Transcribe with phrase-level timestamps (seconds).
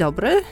[0.00, 0.28] dobry.
[0.30, 0.42] E,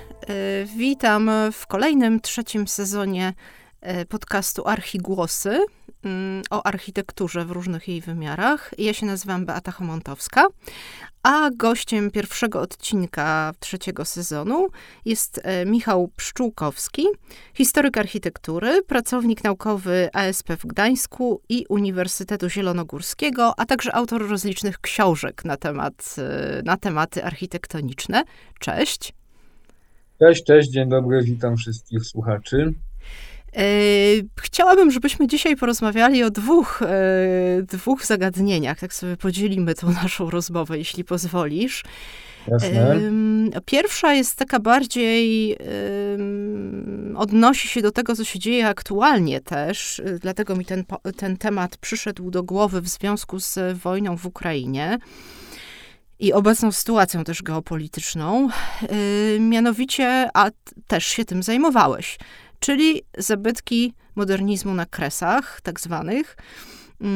[0.77, 3.35] witam w kolejnym, trzecim sezonie
[3.81, 5.65] e, podcastu Archigłosy
[6.05, 8.71] mm, o architekturze w różnych jej wymiarach.
[8.79, 10.47] Ja się nazywam Beata Homontowska,
[11.23, 14.69] a gościem pierwszego odcinka trzeciego sezonu
[15.05, 17.07] jest e, Michał Pszczółkowski,
[17.55, 25.45] historyk architektury, pracownik naukowy ASP w Gdańsku i Uniwersytetu Zielonogórskiego, a także autor rozlicznych książek
[25.45, 26.17] na, temat,
[26.65, 28.25] na tematy architektoniczne.
[28.61, 29.18] Cześć.
[30.19, 32.75] Cześć, cześć, dzień dobry, witam wszystkich słuchaczy.
[33.57, 33.63] E,
[34.41, 38.79] chciałabym, żebyśmy dzisiaj porozmawiali o dwóch, e, dwóch zagadnieniach.
[38.79, 41.85] Tak sobie podzielimy tą naszą rozmowę, jeśli pozwolisz.
[42.49, 43.01] Jasne.
[43.65, 45.57] Pierwsza jest taka bardziej,
[47.17, 50.85] odnosi się do tego, co się dzieje aktualnie też, dlatego mi ten,
[51.17, 54.99] ten temat przyszedł do głowy w związku z wojną w Ukrainie
[56.19, 58.49] i obecną sytuacją też geopolityczną.
[58.83, 60.51] Yy, mianowicie, a
[60.87, 62.19] też się tym zajmowałeś,
[62.61, 66.37] czyli zabytki modernizmu na kresach, tak zwanych.
[67.01, 67.09] Yy,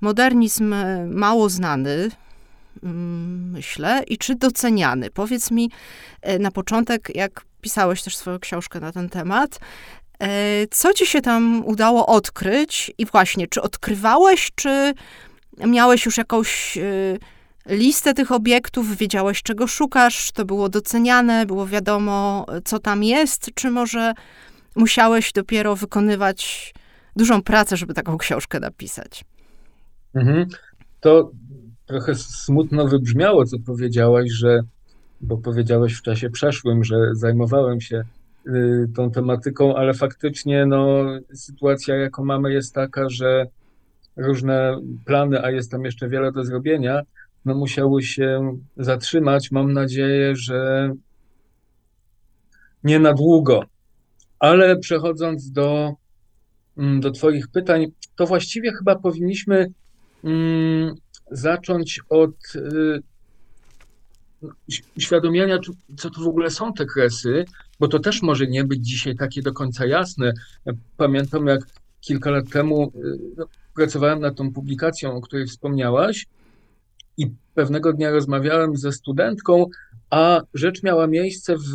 [0.00, 0.74] modernizm
[1.06, 2.10] mało znany,
[2.82, 2.88] yy,
[3.52, 5.10] myślę, i czy doceniany?
[5.10, 5.70] Powiedz mi
[6.24, 9.58] yy, na początek, jak pisałeś też swoją książkę na ten temat,
[10.20, 10.28] yy,
[10.70, 14.94] co ci się tam udało odkryć i właśnie, czy odkrywałeś, czy
[15.66, 16.78] miałeś już jakąś
[17.68, 23.70] listę tych obiektów, wiedziałeś czego szukasz, to było doceniane, było wiadomo co tam jest, czy
[23.70, 24.12] może
[24.76, 26.72] musiałeś dopiero wykonywać
[27.16, 29.24] dużą pracę, żeby taką książkę napisać?
[30.14, 30.46] Mhm.
[31.00, 31.30] To
[31.86, 34.60] trochę smutno wybrzmiało, co powiedziałaś, że,
[35.20, 38.02] bo powiedziałeś w czasie przeszłym, że zajmowałem się
[38.46, 43.46] y, tą tematyką, ale faktycznie no, sytuacja, jaką mamy, jest taka, że
[44.16, 47.02] różne plany, a jest tam jeszcze wiele do zrobienia,
[47.46, 49.50] no, musiały się zatrzymać.
[49.50, 50.92] Mam nadzieję, że
[52.84, 53.64] nie na długo.
[54.38, 55.94] Ale przechodząc do,
[56.76, 57.86] mm, do Twoich pytań,
[58.16, 59.72] to właściwie chyba powinniśmy
[60.24, 60.94] mm,
[61.30, 63.02] zacząć od y,
[64.96, 65.58] uświadomienia,
[65.96, 67.44] co to w ogóle są te kresy,
[67.80, 70.32] bo to też może nie być dzisiaj takie do końca jasne.
[70.96, 71.60] Pamiętam, jak
[72.00, 76.26] kilka lat temu y, no, pracowałem nad tą publikacją, o której wspomniałaś,
[77.16, 79.66] i pewnego dnia rozmawiałem ze studentką,
[80.10, 81.74] a rzecz miała miejsce w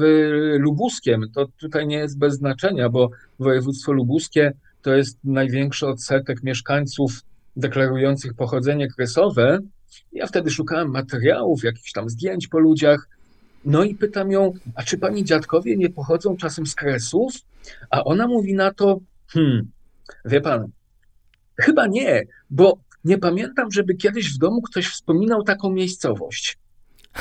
[0.58, 1.32] Lubuskiem.
[1.36, 3.10] To tutaj nie jest bez znaczenia, bo
[3.40, 7.12] województwo lubuskie to jest największy odsetek mieszkańców
[7.56, 9.60] deklarujących pochodzenie kresowe.
[10.14, 13.08] Ja wtedy szukałem materiałów, jakichś tam zdjęć po ludziach.
[13.66, 17.34] No i pytam ją, a czy pani dziadkowie nie pochodzą czasem z kresów?
[17.90, 19.72] A ona mówi na to, hmm,
[20.26, 20.68] wie pan,
[21.58, 26.58] chyba nie, bo nie pamiętam, żeby kiedyś w domu ktoś wspominał taką miejscowość.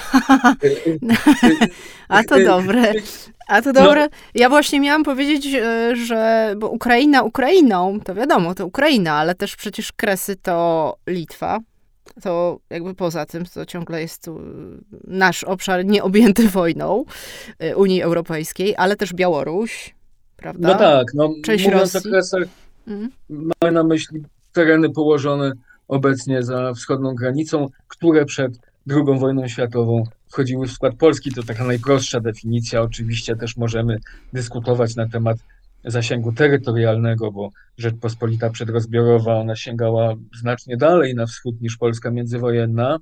[2.09, 2.93] A to dobre.
[3.49, 4.09] A to dobre.
[4.35, 9.57] Ja właśnie miałam powiedzieć, e, że bo Ukraina Ukrainą, to wiadomo, to Ukraina, ale też
[9.57, 11.59] przecież Kresy to Litwa.
[12.23, 14.31] To jakby poza tym, to ciągle jest
[15.05, 17.05] nasz obszar nieobjęty wojną
[17.59, 19.95] e, Unii Europejskiej, ale też Białoruś,
[20.37, 20.69] prawda?
[20.69, 22.11] No tak, no Część mówiąc Rosji.
[22.11, 22.43] o Kresach,
[22.89, 23.11] mhm.
[23.29, 25.53] mamy na myśli tereny położone
[25.91, 28.59] obecnie za wschodnią granicą, które przed
[28.91, 31.33] II wojną światową wchodziły w skład Polski.
[31.33, 32.83] To taka najprostsza definicja.
[32.83, 33.99] Oczywiście też możemy
[34.33, 35.39] dyskutować na temat
[35.85, 42.99] zasięgu terytorialnego, bo Rzeczpospolita przedrozbiorowa, ona sięgała znacznie dalej na wschód niż Polska międzywojenna,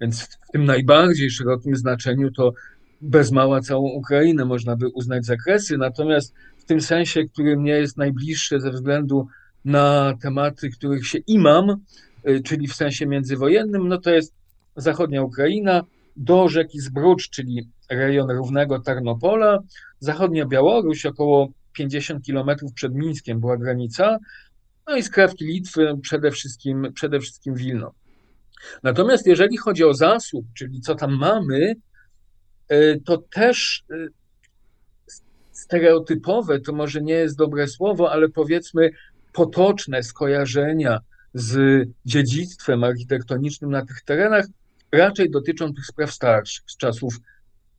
[0.00, 2.52] więc w tym najbardziej szerokim znaczeniu to
[3.00, 7.96] bez mała całą Ukrainę można by uznać zakresy, natomiast w tym sensie, który mnie jest
[7.96, 9.28] najbliższy ze względu
[9.64, 11.76] na tematy, których się imam,
[12.44, 14.34] czyli w sensie międzywojennym, no to jest
[14.76, 15.82] zachodnia Ukraina,
[16.16, 19.58] do rzeki Zbrucz, czyli rejon równego Tarnopola,
[20.00, 24.18] zachodnia Białoruś, około 50 kilometrów przed Mińskiem była granica,
[24.86, 27.92] no i skrawki Litwy, przede wszystkim, przede wszystkim Wilno.
[28.82, 31.74] Natomiast jeżeli chodzi o zasób, czyli co tam mamy,
[32.72, 34.08] y, to też y,
[35.52, 38.90] stereotypowe, to może nie jest dobre słowo, ale powiedzmy
[39.32, 41.00] potoczne skojarzenia
[41.34, 44.46] z dziedzictwem architektonicznym na tych terenach
[44.92, 47.14] raczej dotyczą tych spraw starszych, z czasów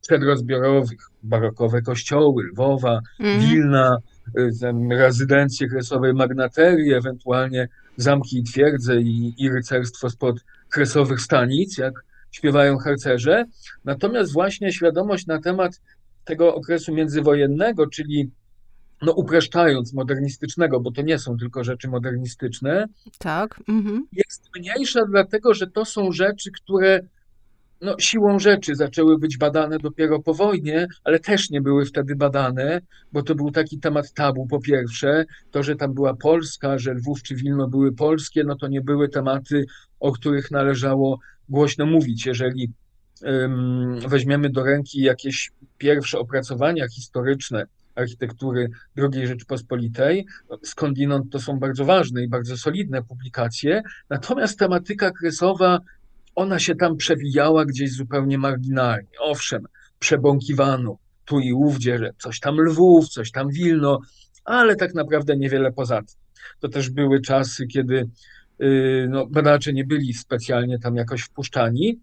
[0.00, 3.40] przedrozbiorowych, barokowe kościoły, Lwowa, mm.
[3.40, 3.96] Wilna,
[4.38, 4.50] y,
[4.90, 12.78] rezydencje kresowej magnaterii, ewentualnie zamki i twierdze i, i rycerstwo spod kresowych stanic, jak śpiewają
[12.78, 13.44] harcerze.
[13.84, 15.80] Natomiast właśnie świadomość na temat
[16.24, 18.30] tego okresu międzywojennego, czyli
[19.02, 22.86] no upraszczając, modernistycznego, bo to nie są tylko rzeczy modernistyczne,
[23.18, 23.60] tak.
[23.68, 24.06] Mhm.
[24.12, 27.00] jest mniejsza, dlatego że to są rzeczy, które
[27.80, 32.80] no, siłą rzeczy zaczęły być badane dopiero po wojnie, ale też nie były wtedy badane,
[33.12, 34.46] bo to był taki temat tabu.
[34.46, 38.68] Po pierwsze, to, że tam była Polska, że Lwów czy Wilno były polskie, no to
[38.68, 39.64] nie były tematy,
[40.00, 41.18] o których należało
[41.48, 42.26] głośno mówić.
[42.26, 42.72] Jeżeli
[43.22, 47.66] um, weźmiemy do ręki jakieś pierwsze opracowania historyczne
[47.98, 50.26] architektury II Rzeczypospolitej,
[50.62, 55.80] skądinąd to są bardzo ważne i bardzo solidne publikacje, natomiast tematyka kresowa
[56.34, 59.08] ona się tam przewijała gdzieś zupełnie marginalnie.
[59.20, 59.66] Owszem,
[59.98, 64.00] przebąkiwano tu i ówdzie, że coś tam Lwów, coś tam Wilno,
[64.44, 66.16] ale tak naprawdę niewiele poza tym.
[66.60, 68.08] To też były czasy, kiedy
[68.58, 71.98] yy, no, badacze nie byli specjalnie tam jakoś wpuszczani.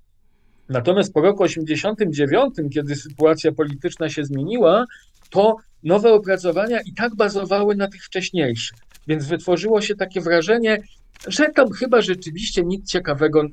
[0.70, 4.86] Natomiast po roku 89, kiedy sytuacja polityczna się zmieniła,
[5.30, 5.56] to
[5.86, 8.78] nowe opracowania i tak bazowały na tych wcześniejszych.
[9.08, 10.78] Więc wytworzyło się takie wrażenie,
[11.28, 13.44] że tam chyba rzeczywiście nic ciekawego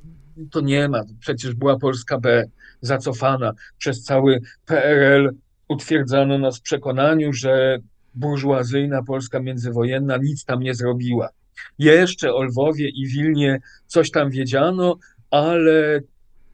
[0.51, 1.05] to nie ma.
[1.21, 2.45] Przecież była Polska B
[2.81, 5.35] zacofana przez cały PRL.
[5.69, 7.79] Utwierdzano nas w przekonaniu, że
[8.15, 11.29] burżuazyjna Polska międzywojenna nic tam nie zrobiła.
[11.79, 14.97] Jeszcze o Lwowie i Wilnie coś tam wiedziano,
[15.31, 16.01] ale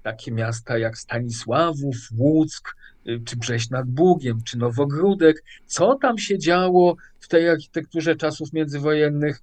[0.03, 2.77] takie miasta jak Stanisławów, Łuck,
[3.09, 8.53] Y, czy Brześć nad Bugiem, czy Nowogródek, co tam się działo w tej architekturze czasów
[8.53, 9.43] międzywojennych,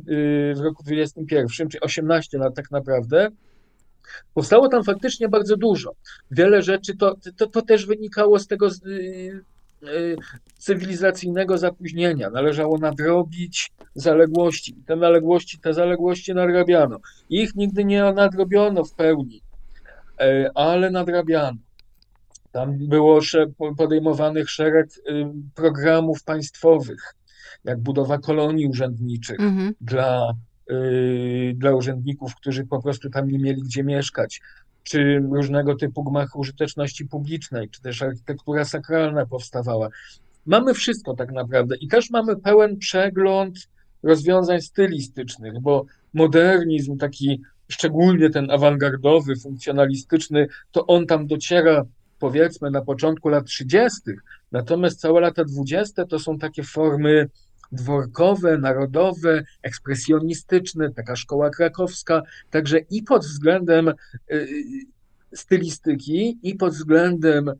[0.56, 3.28] w roku 21, czyli 18 lat tak naprawdę,
[4.34, 5.92] Powstało tam faktycznie bardzo dużo.
[6.30, 9.44] Wiele rzeczy to, to, to też wynikało z tego yy,
[9.82, 10.16] yy,
[10.58, 12.30] cywilizacyjnego zapóźnienia.
[12.30, 14.74] Należało nadrobić zaległości.
[14.86, 16.98] Te zaległości, te zaległości nadrabiano.
[17.30, 19.40] Ich nigdy nie nadrobiono w pełni,
[20.20, 21.58] yy, ale nadrabiano.
[22.52, 23.20] Tam było
[23.76, 27.14] podejmowanych szereg y, programów państwowych,
[27.64, 29.72] jak budowa kolonii urzędniczych -hmm.
[29.80, 30.53] dla Y,
[31.54, 34.40] dla urzędników, którzy po prostu tam nie mieli gdzie mieszkać,
[34.82, 39.88] czy różnego typu gmach użyteczności publicznej, czy też architektura sakralna powstawała.
[40.46, 43.68] Mamy wszystko tak naprawdę i też mamy pełen przegląd
[44.02, 45.84] rozwiązań stylistycznych, bo
[46.14, 51.84] modernizm taki, szczególnie ten awangardowy, funkcjonalistyczny, to on tam dociera
[52.18, 54.00] powiedzmy na początku lat 30.,
[54.52, 56.04] natomiast całe lata 20.
[56.04, 57.28] to są takie formy
[57.72, 63.94] dworkowe, narodowe, ekspresjonistyczne, taka szkoła krakowska, także i pod względem y,
[64.30, 67.54] y, stylistyki, i pod względem y,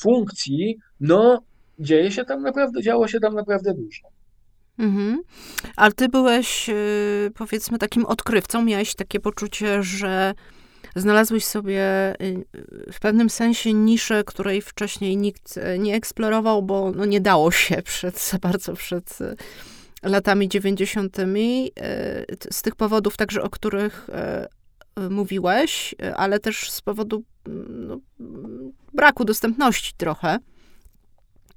[0.00, 1.42] funkcji, no
[1.78, 4.08] dzieje się tam naprawdę, działo się tam naprawdę dużo.
[4.78, 5.22] Mhm.
[5.76, 6.70] Ale ty byłeś,
[7.34, 10.34] powiedzmy, takim odkrywcą, miałeś takie poczucie, że
[10.96, 11.82] znalazłeś sobie
[12.22, 12.44] y,
[12.92, 17.82] w pewnym sensie niszę, której wcześniej nikt y, nie eksplorował, bo no nie dało się
[17.92, 19.36] przed, za bardzo przed y,
[20.02, 21.16] latami 90.
[22.50, 24.10] Z tych powodów także, o których
[25.10, 28.00] mówiłeś, ale też z powodu mm, no,
[28.92, 30.38] braku dostępności trochę.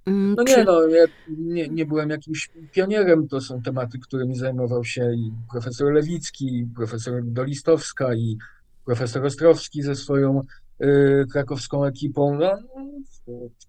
[0.06, 4.84] Mm, no nie, no, ja nie, nie byłem jakimś pionierem, to są tematy, którymi zajmował
[4.84, 8.38] się i profesor Lewicki, i profesor Dolistowska, i
[8.86, 10.42] profesor Ostrowski ze swoją
[10.84, 12.38] y, krakowską ekipą.
[12.40, 12.58] No,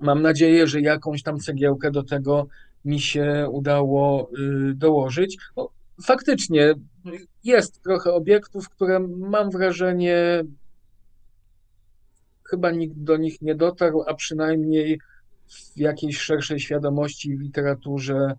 [0.00, 2.46] mam nadzieję, że jakąś tam cegiełkę do tego
[2.84, 4.30] mi się udało
[4.70, 5.38] y, dołożyć.
[5.56, 5.70] No,
[6.02, 6.74] faktycznie
[7.44, 10.44] jest trochę obiektów, które mam wrażenie,
[12.44, 15.00] chyba nikt do nich nie dotarł, a przynajmniej
[15.46, 18.34] w jakiejś szerszej świadomości w literaturze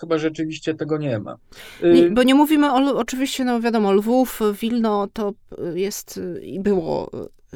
[0.00, 1.36] chyba rzeczywiście tego nie ma.
[1.82, 5.32] Nie, bo nie mówimy o, oczywiście, no wiadomo, Lwów, Wilno to
[5.74, 7.10] jest i było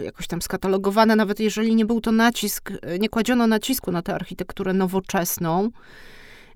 [0.04, 4.72] jakoś tam skatalogowane, nawet jeżeli nie był to nacisk, nie kładziono nacisku na tę architekturę
[4.72, 5.70] nowoczesną,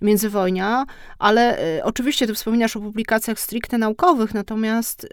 [0.03, 0.85] międzywojnia,
[1.19, 5.09] ale y, oczywiście ty wspominasz o publikacjach stricte naukowych, natomiast y,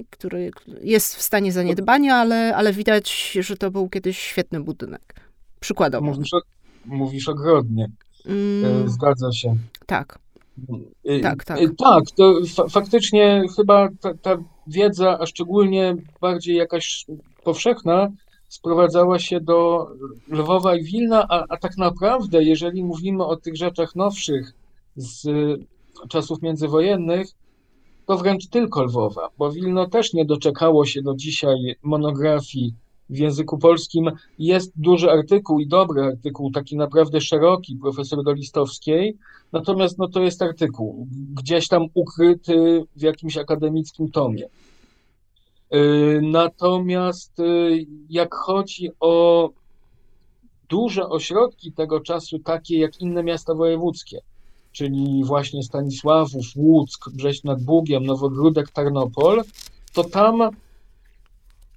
[0.09, 5.15] który jest w stanie zaniedbania, ale, ale widać, że to był kiedyś świetny budynek.
[5.59, 6.05] Przykładowo.
[6.05, 6.31] Mówisz,
[6.85, 7.87] mówisz ogrodnie.
[8.25, 9.55] Mm, Zgadza się.
[9.85, 10.19] Tak.
[11.05, 11.61] Y, tak, tak.
[11.61, 17.05] Y, tak, to fa faktycznie chyba ta, ta, wiedza, a szczególnie bardziej jakaś
[17.43, 18.11] powszechna,
[18.47, 19.87] sprowadzała się do
[20.27, 24.53] Lwowa i Wilna, a, a tak naprawdę, jeżeli mówimy o tych rzeczach nowszych
[24.95, 25.29] z
[26.09, 27.27] czasów międzywojennych,
[28.05, 32.73] to wręcz tylko Lwowa, bo Wilno też nie doczekało się do dzisiaj monografii
[33.13, 34.11] w języku polskim.
[34.39, 39.17] Jest duży artykuł i dobry artykuł, taki naprawdę szeroki, profesor Dolistowskiej,
[39.51, 44.45] natomiast no, to jest artykuł, gdzieś tam ukryty w jakimś akademickim tomie.
[45.73, 49.49] Y, natomiast y, jak chodzi o
[50.69, 54.19] duże ośrodki tego czasu, takie jak inne miasta wojewódzkie,
[54.71, 59.43] czyli właśnie Stanisławów, Łuck, Brześć nad Bugiem, Nowogródek, Tarnopol,
[59.93, 60.49] to tam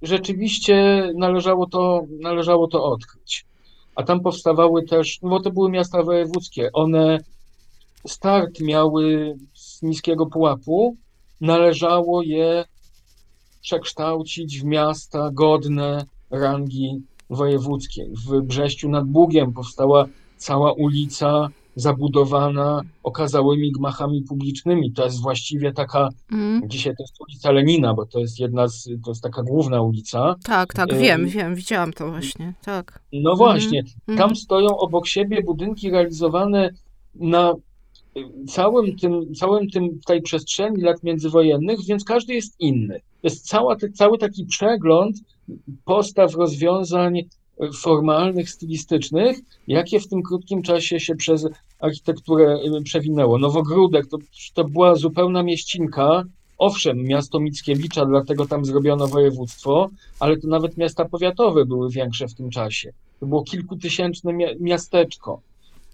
[0.01, 3.45] rzeczywiście należało to, należało to odkryć.
[3.95, 7.19] A tam powstawały też, no bo to były miasta wojewódzkie, one
[8.07, 10.95] start miały z niskiego pułapu,
[11.41, 12.65] należało je
[13.61, 18.09] przekształcić w miasta godne rangi wojewódzkiej.
[18.27, 20.05] W Brześciu nad Bugiem powstała
[20.37, 24.91] cała ulica zabudowana okazałymi gmachami publicznymi.
[24.91, 26.69] To jest właściwie taka, mm.
[26.69, 30.35] dzisiaj to jest ulica Lenina, bo to jest jedna z, to jest taka główna ulica.
[30.43, 32.99] Tak, tak, wiem, wiem, widziałam to właśnie, tak.
[33.13, 34.17] No właśnie, mm.
[34.17, 36.69] tam stoją obok siebie budynki realizowane
[37.15, 37.53] na
[38.47, 43.01] całym tym, całym tym tej przestrzeni lat międzywojennych, więc każdy jest inny.
[43.23, 45.17] Jest cała, cały taki przegląd
[45.85, 47.21] postaw, rozwiązań
[47.81, 49.37] formalnych, stylistycznych,
[49.67, 51.47] jakie w tym krótkim czasie się przez
[51.79, 53.39] architekturę y, przewinęło.
[53.39, 54.17] Nowogródek to,
[54.53, 56.23] to była zupełna mieścinka,
[56.57, 62.33] owszem, miasto Mickiewicza, dlatego tam zrobiono województwo, ale to nawet miasta powiatowe były większe w
[62.33, 62.93] tym czasie.
[63.19, 65.41] To było kilkutysięczne miasteczko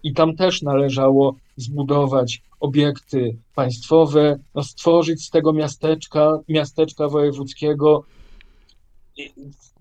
[0.04, 8.04] i tam też należało zbudować obiekty państwowe, no stworzyć z tego miasteczka, miasteczka wojewódzkiego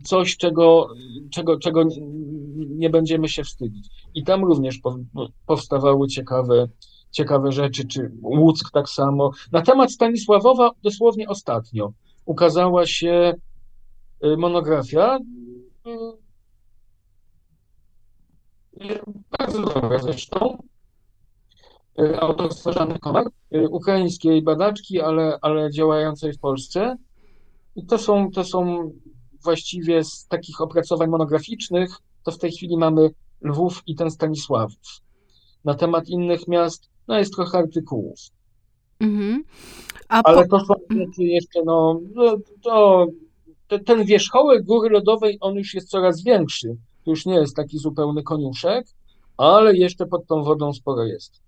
[0.04, 0.88] coś, czego,
[1.30, 1.84] czego, czego
[2.68, 3.88] nie będziemy się wstydzić.
[4.14, 4.80] I tam również
[5.46, 6.68] powstawały ciekawe,
[7.10, 9.30] ciekawe rzeczy, czy Łuck tak samo.
[9.52, 11.92] Na temat Stanisławowa dosłownie ostatnio
[12.24, 13.34] ukazała się
[14.24, 15.18] y, monografia,
[15.86, 16.22] y,
[19.38, 20.62] bardzo dobra zresztą,
[22.00, 22.98] y, autorstwa Żany
[23.70, 26.96] ukraińskiej badaczki, ale, ale działającej w Polsce.
[27.76, 28.90] I to są, to są
[29.44, 35.00] właściwie z takich opracowań monograficznych, to w tej chwili mamy Lwów i ten Stanisławów.
[35.64, 38.18] Na temat innych miast, no jest trochę artykułów.
[39.00, 39.44] Mhm.
[40.08, 40.58] Ale po...
[40.58, 43.06] to są rzeczy jeszcze, no, no to,
[43.68, 46.76] to, ten wierzchołek góry lodowej, on już jest coraz większy.
[47.04, 48.86] To już nie jest taki zupełny koniuszek,
[49.36, 51.42] ale jeszcze pod tą wodą sporo jest.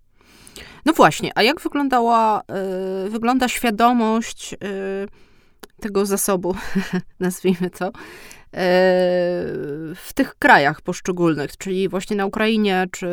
[0.87, 2.43] No właśnie, a jak wyglądała,
[3.07, 4.57] y, wygląda świadomość y,
[5.85, 6.55] tego zasobu,
[7.21, 7.93] nazwijmy to,
[9.95, 13.09] w tych krajach poszczególnych, czyli właśnie na Ukrainie, czy,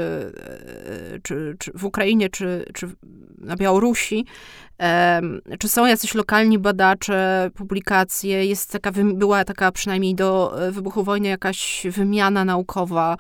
[1.24, 2.90] czy, czy w Ukrainie, czy, czy
[3.38, 4.26] na Białorusi,
[5.60, 11.88] czy są jacyś lokalni badacze, publikacje, jest taka, była taka przynajmniej do wybuchu wojny jakaś
[11.90, 13.18] wymiana naukowa,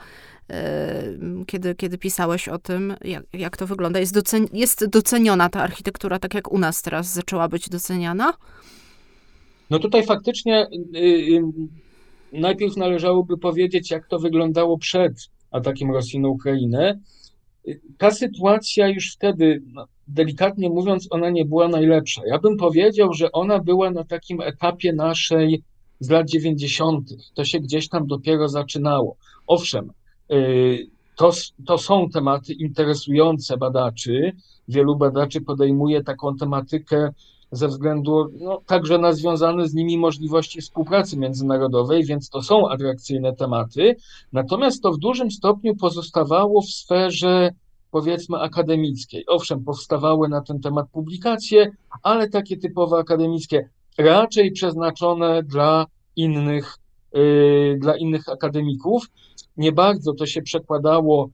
[1.47, 3.99] kiedy, kiedy pisałeś o tym, jak, jak to wygląda.
[3.99, 8.33] Jest, docen jest doceniona ta architektura, tak jak u nas teraz zaczęła być doceniana?
[9.71, 11.41] No tutaj faktycznie y, y,
[12.33, 15.13] najpierw należałoby powiedzieć, jak to wyglądało przed
[15.51, 16.99] atakiem Rosji na Ukrainę.
[17.97, 22.21] Ta sytuacja już wtedy, no, delikatnie mówiąc, ona nie była najlepsza.
[22.25, 25.63] Ja bym powiedział, że ona była na takim etapie naszej
[25.99, 27.09] z lat 90.
[27.33, 29.15] To się gdzieś tam dopiero zaczynało.
[29.47, 29.91] Owszem,
[30.31, 31.31] y, to,
[31.65, 34.31] to są tematy interesujące badaczy.
[34.67, 37.11] Wielu badaczy podejmuje taką tematykę
[37.51, 43.33] ze względu no, także na związane z nimi możliwości współpracy międzynarodowej, więc to są atrakcyjne
[43.33, 43.95] tematy.
[44.33, 47.49] Natomiast to w dużym stopniu pozostawało w sferze
[47.91, 49.23] powiedzmy akademickiej.
[49.27, 51.71] Owszem, powstawały na ten temat publikacje,
[52.03, 56.77] ale takie typowo akademickie, raczej przeznaczone dla innych,
[57.13, 59.05] yy, dla innych akademików.
[59.57, 61.29] Nie bardzo to się przekładało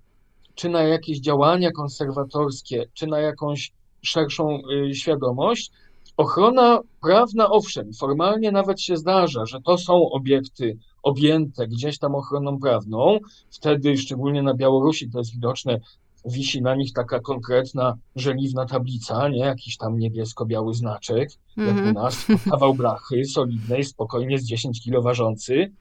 [0.55, 3.71] czy na jakieś działania konserwatorskie, czy na jakąś
[4.01, 5.71] szerszą yy, świadomość.
[6.17, 12.59] Ochrona prawna, owszem, formalnie nawet się zdarza, że to są obiekty objęte gdzieś tam ochroną
[12.59, 13.19] prawną.
[13.49, 15.79] Wtedy, szczególnie na Białorusi, to jest widoczne,
[16.25, 21.75] wisi na nich taka konkretna, żeliwna tablica, nie jakiś tam niebiesko-biały znaczek, mm -hmm.
[21.75, 21.93] jak u mhm.
[21.95, 25.71] nas, kawał blachy solidnej, spokojnie z 10 kilo ważący.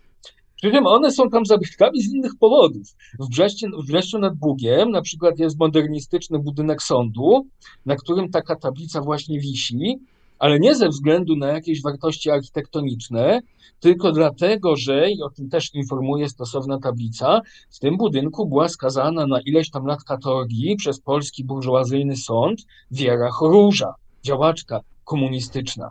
[0.57, 2.87] Przy czym one są tam zabytkami z innych powodów.
[3.21, 7.47] W Brześciu, w Brześciu nad Bugiem na przykład jest modernistyczny budynek sądu,
[7.87, 9.99] na którym taka tablica właśnie wisi
[10.39, 13.41] ale nie ze względu na jakieś wartości architektoniczne,
[13.81, 19.27] tylko dlatego, że, i o tym też informuje stosowna tablica, w tym budynku była skazana
[19.27, 25.91] na ileś tam lat katorgi przez polski burżuazyjny sąd Wiera Choróża, działaczka komunistyczna.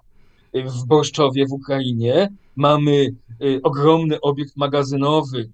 [0.53, 5.49] W Borszczowie w Ukrainie mamy y, ogromny obiekt magazynowy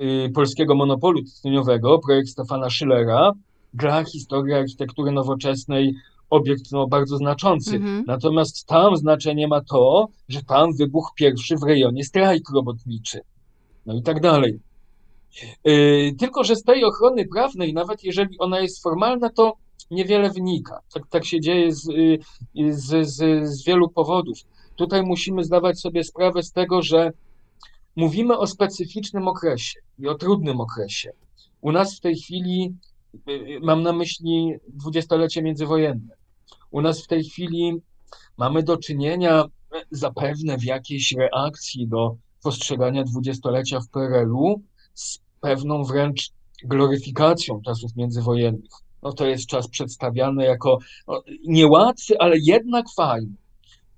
[0.00, 3.32] y, polskiego monopolu tytoniowego, projekt Stefana Schillera,
[3.74, 5.94] dla historii architektury nowoczesnej
[6.30, 7.76] obiekt no, bardzo znaczący.
[7.76, 8.04] Mhm.
[8.06, 13.20] Natomiast tam znaczenie ma to, że tam wybuchł pierwszy w rejonie strajk robotniczy.
[13.86, 14.60] No i tak dalej.
[15.64, 19.52] Yy, tylko, że z tej ochrony prawnej, nawet jeżeli ona jest formalna, to
[19.90, 20.80] niewiele wynika.
[20.94, 22.18] Tak, tak się dzieje z, y,
[22.72, 24.38] z, z, z wielu powodów.
[24.76, 27.10] Tutaj musimy zdawać sobie sprawę z tego, że
[27.96, 31.12] mówimy o specyficznym okresie i o trudnym okresie.
[31.60, 32.93] U nas w tej chwili Y, y,
[33.62, 36.16] mam na myśli dwudziestolecie międzywojenne.
[36.70, 37.72] U nas w tej chwili
[38.38, 39.48] mamy do czynienia e,
[39.90, 44.62] zapewne w jakiejś reakcji do postrzegania dwudziestolecia w PRL-u
[44.94, 46.30] z pewną wręcz
[46.64, 48.70] gloryfikacją czasów międzywojennych.
[49.02, 53.34] No to jest czas przedstawiany jako no, niełatwy, ale jednak fajny.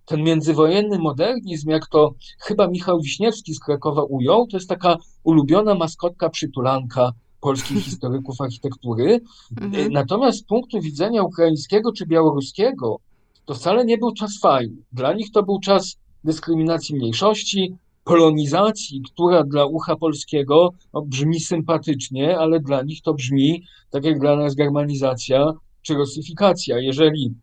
[0.05, 5.75] Ten międzywojenny modernizm, jak to chyba Michał Wiśniewski z Krakowa ujął, to jest taka ulubiona
[5.75, 9.21] maskotka przytulanka polskich historyków architektury.
[9.61, 9.93] Mhm.
[9.93, 13.01] Natomiast z punktu widzenia ukraińskiego czy białoruskiego,
[13.45, 14.77] to wcale nie był czas fajny.
[14.93, 22.39] Dla nich to był czas dyskryminacji mniejszości, polonizacji, która dla ucha polskiego no, brzmi sympatycznie,
[22.39, 26.79] ale dla nich to brzmi tak jak dla nas germanizacja czy rosyfikacja.
[26.79, 27.35] Jeżeli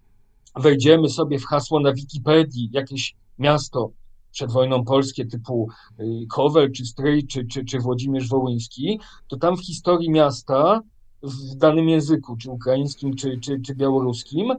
[0.56, 3.92] wejdziemy sobie w hasło na Wikipedii, jakieś miasto
[4.34, 5.68] przed wojną polskie typu
[6.00, 10.82] y, Kowel, czy Stryj, czy, czy, czy Włodzimierz Wołyński, to tam w historii miasta
[11.24, 14.54] w danym języku, czy ukraińskim, czy, czy, czy białoruskim,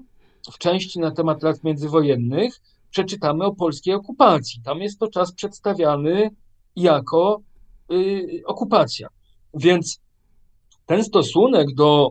[0.52, 2.60] w części na temat lat międzywojennych
[2.90, 4.62] przeczytamy o polskiej okupacji.
[4.64, 6.30] Tam jest to czas przedstawiany
[6.76, 7.40] jako
[7.92, 9.08] y, okupacja.
[9.54, 10.00] Więc
[10.86, 12.10] ten stosunek do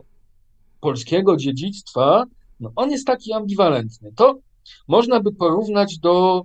[0.80, 2.24] polskiego dziedzictwa,
[2.60, 4.12] no on jest taki ambiwalentny.
[4.16, 4.38] To
[4.88, 6.44] można by porównać do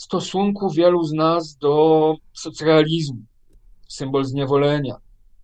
[0.00, 3.22] stosunku wielu z nas do socrealizmu,
[3.88, 4.96] symbol zniewolenia.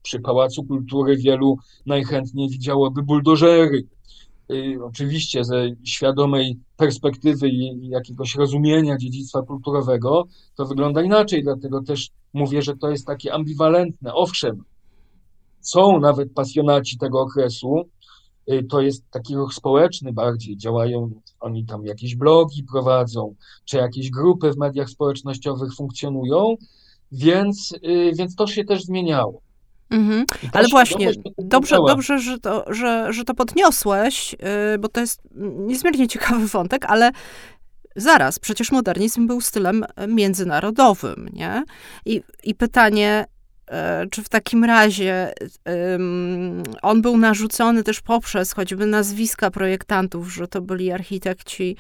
[0.03, 3.87] Przy Pałacu Kultury wielu najchętniej widziałoby buldożery.
[4.51, 12.11] Y, oczywiście ze świadomej perspektywy i jakiegoś rozumienia dziedzictwa kulturowego to wygląda inaczej, dlatego też
[12.33, 14.15] mówię, że to jest takie ambiwalentne.
[14.15, 14.65] Owszem,
[15.61, 17.89] są nawet pasjonaci tego okresu,
[18.69, 24.53] to jest taki ruch społeczny bardziej, działają, oni tam jakieś blogi prowadzą, czy jakieś grupy
[24.53, 26.57] w mediach społecznościowych funkcjonują,
[27.13, 29.41] więc, y, więc to się też zmieniało.
[29.91, 30.25] Mhm.
[30.53, 35.21] Ale właśnie, dobrze, dobrze że, to, że, że to podniosłeś, yy, bo to jest
[35.57, 37.11] niezmiernie ciekawy wątek, ale
[37.97, 41.65] zaraz, przecież modernizm był stylem międzynarodowym, nie?
[42.07, 43.27] I, i pytanie,
[44.11, 45.33] czy w takim razie
[46.83, 51.77] on był narzucony też poprzez choćby nazwiska projektantów, że to byli architekci,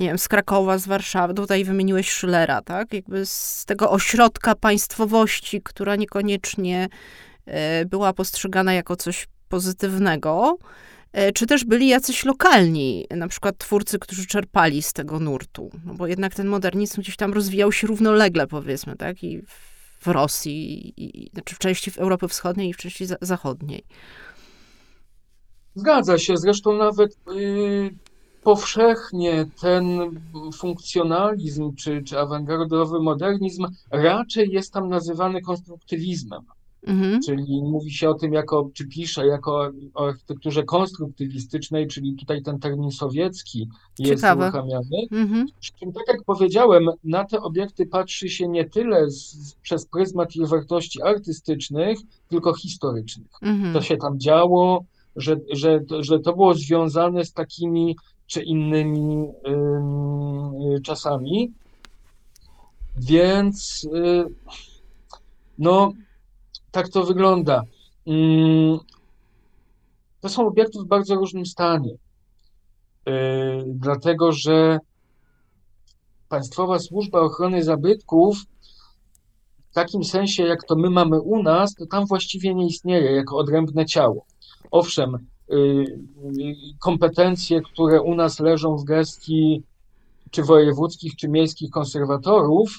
[0.00, 2.94] nie wiem, z Krakowa, z Warszawy, tutaj wymieniłeś Schillera, tak?
[2.94, 6.88] Jakby z tego ośrodka państwowości, która niekoniecznie
[7.46, 10.58] e, była postrzegana jako coś pozytywnego,
[11.12, 15.94] e, czy też byli jacyś lokalni, na przykład twórcy, którzy czerpali z tego nurtu, no
[15.94, 19.24] bo jednak ten modernizm gdzieś tam rozwijał się równolegle, powiedzmy, tak?
[19.24, 19.42] I
[20.06, 23.84] Rosji, i, znaczy w części w Europy Wschodniej i w części za, zachodniej.
[25.74, 26.36] Zgadza się.
[26.36, 27.94] Zresztą nawet yy,
[28.42, 29.98] powszechnie ten
[30.54, 36.42] funkcjonalizm czy, czy awangardowy modernizm raczej jest tam nazywany konstruktywizmem.
[36.86, 37.20] Mhm.
[37.22, 42.58] Czyli mówi się o tym jako, czy pisze jako o architekturze konstruktywistycznej, czyli tutaj ten
[42.58, 43.68] termin sowiecki
[43.98, 44.44] jest Ciekawe.
[44.44, 45.06] uruchamiany.
[45.10, 45.46] Mhm.
[45.80, 50.48] czym, tak jak powiedziałem, na te obiekty patrzy się nie tyle z, przez pryzmat ich
[50.48, 53.30] wartości artystycznych, tylko historycznych.
[53.42, 53.74] Mhm.
[53.74, 54.84] To się tam działo,
[55.16, 59.28] że, że, że to było związane z takimi czy innymi
[60.76, 61.52] y, czasami.
[62.96, 64.24] Więc y,
[65.58, 65.92] no
[66.74, 67.62] tak to wygląda.
[68.06, 68.78] Mm,
[70.20, 71.98] to są obiekty w bardzo różnym stanie, y,
[73.66, 74.78] dlatego że
[76.28, 78.38] Państwowa Służba Ochrony Zabytków
[79.70, 83.36] w takim sensie, jak to my mamy u nas, to tam właściwie nie istnieje jako
[83.36, 84.26] odrębne ciało.
[84.70, 85.14] Owszem,
[85.52, 85.84] y,
[86.80, 89.62] kompetencje, które u nas leżą w gestii
[90.30, 92.78] czy wojewódzkich, czy miejskich konserwatorów,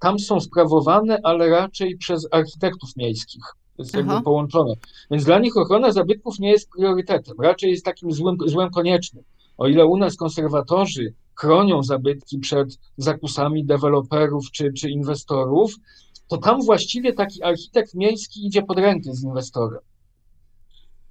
[0.00, 3.42] tam są sprawowane, ale raczej przez architektów miejskich.
[3.76, 4.74] To jest jakby połączone.
[5.10, 9.24] Więc dla nich ochrona zabytków nie jest priorytetem, raczej jest takim złem, złem koniecznym.
[9.58, 15.74] O ile u nas konserwatorzy chronią zabytki przed zakusami deweloperów czy, czy inwestorów,
[16.28, 19.80] to tam właściwie taki architekt miejski idzie pod rękę z inwestorem.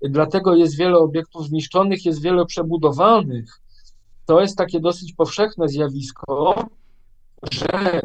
[0.01, 3.61] Dlatego jest wiele obiektów zniszczonych, jest wiele przebudowanych.
[4.25, 6.55] To jest takie dosyć powszechne zjawisko,
[7.51, 8.01] że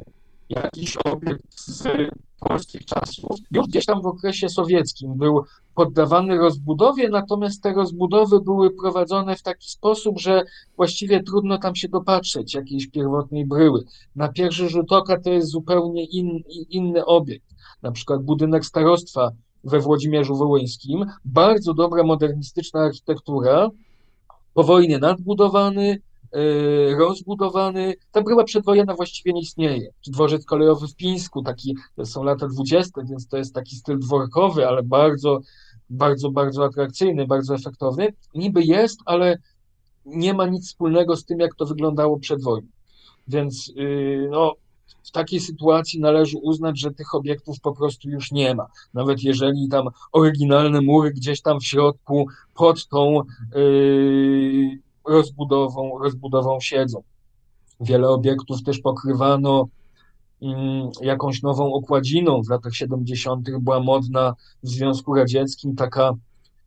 [0.55, 1.89] jakiś obiekt z
[2.41, 8.71] polskich czasów, już gdzieś tam w okresie sowieckim był poddawany rozbudowie, natomiast te rozbudowy były
[8.71, 10.43] prowadzone w taki sposób, że
[10.77, 13.85] właściwie trudno tam się dopatrzeć jakiejś pierwotnej bryły.
[14.17, 17.55] Na pierwszy rzut oka to jest zupełnie in, inny obiekt.
[17.83, 19.31] Na przykład budynek starostwa
[19.65, 23.71] we Włodzimierzu Wołyńskim, bardzo dobra modernistyczna architektura,
[24.55, 26.01] po wojnie nadbudowany,
[26.99, 27.95] rozbudowany.
[28.13, 29.91] Ta bryła przedwojenna właściwie nie istnieje.
[30.07, 34.83] Dworzec kolejowy w Pińsku, taki, są lata dwudzieste, więc to jest taki styl dworkowy, ale
[34.83, 35.41] bardzo,
[35.91, 38.13] bardzo, bardzo atrakcyjny, bardzo efektowny.
[38.35, 39.39] Niby jest, ale
[40.07, 42.69] nie ma nic wspólnego z tym, jak to wyglądało przed wojną.
[43.29, 44.53] Więc yy, no,
[45.03, 48.67] w takiej sytuacji należy uznać, że tych obiektów po prostu już nie ma.
[48.95, 53.23] Nawet jeżeli tam oryginalne mury gdzieś tam w środku pod tą
[53.55, 57.03] yy, rozbudową, rozbudową siedzą.
[57.81, 59.69] Wiele obiektów też pokrywano
[60.43, 62.43] mm, jakąś nową okładziną.
[62.43, 63.51] W latach 70.
[63.61, 66.15] była modna w Związku Radzieckim taka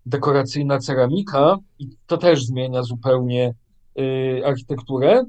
[0.06, 3.54] dekoracyjna ceramika i to też zmienia zupełnie
[4.00, 5.24] y, architekturę.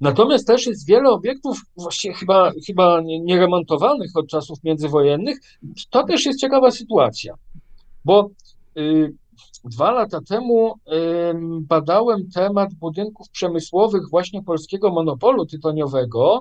[0.00, 5.38] Natomiast też jest wiele obiektów właściwie chyba, chyba nieremontowanych od czasów międzywojennych.
[5.90, 7.34] To też jest ciekawa sytuacja,
[8.04, 8.30] bo
[8.76, 9.14] y,
[9.64, 10.74] Dwa lata temu
[11.60, 16.40] badałem temat budynków przemysłowych właśnie polskiego monopolu tytoniowego,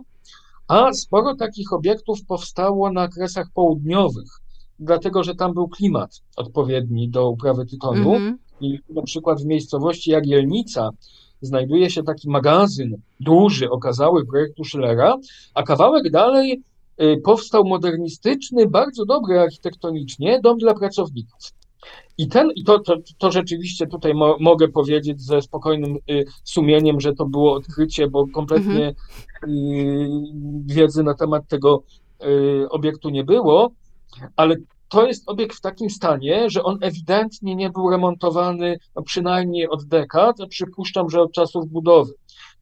[0.68, 4.40] a sporo takich obiektów powstało na kresach południowych,
[4.80, 8.16] dlatego że tam był klimat odpowiedni do uprawy tytonu.
[8.16, 8.38] Mm -hmm.
[8.62, 10.90] I na przykład w miejscowości Jagielnica
[11.42, 15.18] znajduje się taki magazyn duży, okazały projektu Schillera,
[15.54, 16.64] a kawałek dalej
[17.02, 21.54] y, powstał modernistyczny, bardzo dobry architektonicznie dom dla pracowników.
[22.22, 27.02] I, ten, i to, to, to rzeczywiście tutaj mo, mogę powiedzieć ze spokojnym y, sumieniem,
[27.02, 28.96] że to było odkrycie, bo kompletnie mhm.
[29.48, 30.10] y,
[30.66, 31.84] wiedzy na temat tego
[32.24, 33.72] y, obiektu nie było,
[34.36, 34.56] ale
[34.90, 39.86] to jest obiekt w takim stanie, że on ewidentnie nie był remontowany no przynajmniej od
[39.86, 42.14] dekad, a przypuszczam, że od czasów budowy.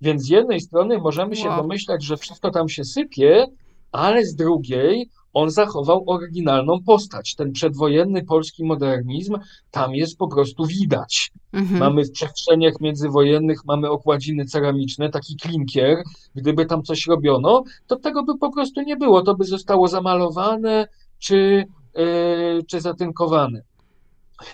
[0.01, 1.61] Więc z jednej strony możemy się wow.
[1.61, 3.47] domyślać, że wszystko tam się sypie,
[3.91, 7.35] ale z drugiej on zachował oryginalną postać.
[7.35, 9.37] Ten przedwojenny polski modernizm
[9.71, 11.31] tam jest po prostu widać.
[11.53, 11.79] Mhm.
[11.79, 16.03] Mamy w przestrzeniach międzywojennych, mamy okładziny ceramiczne, taki klinkier.
[16.35, 19.21] Gdyby tam coś robiono, to tego by po prostu nie było.
[19.21, 20.87] To by zostało zamalowane
[21.19, 23.61] czy, yy, czy zatynkowane.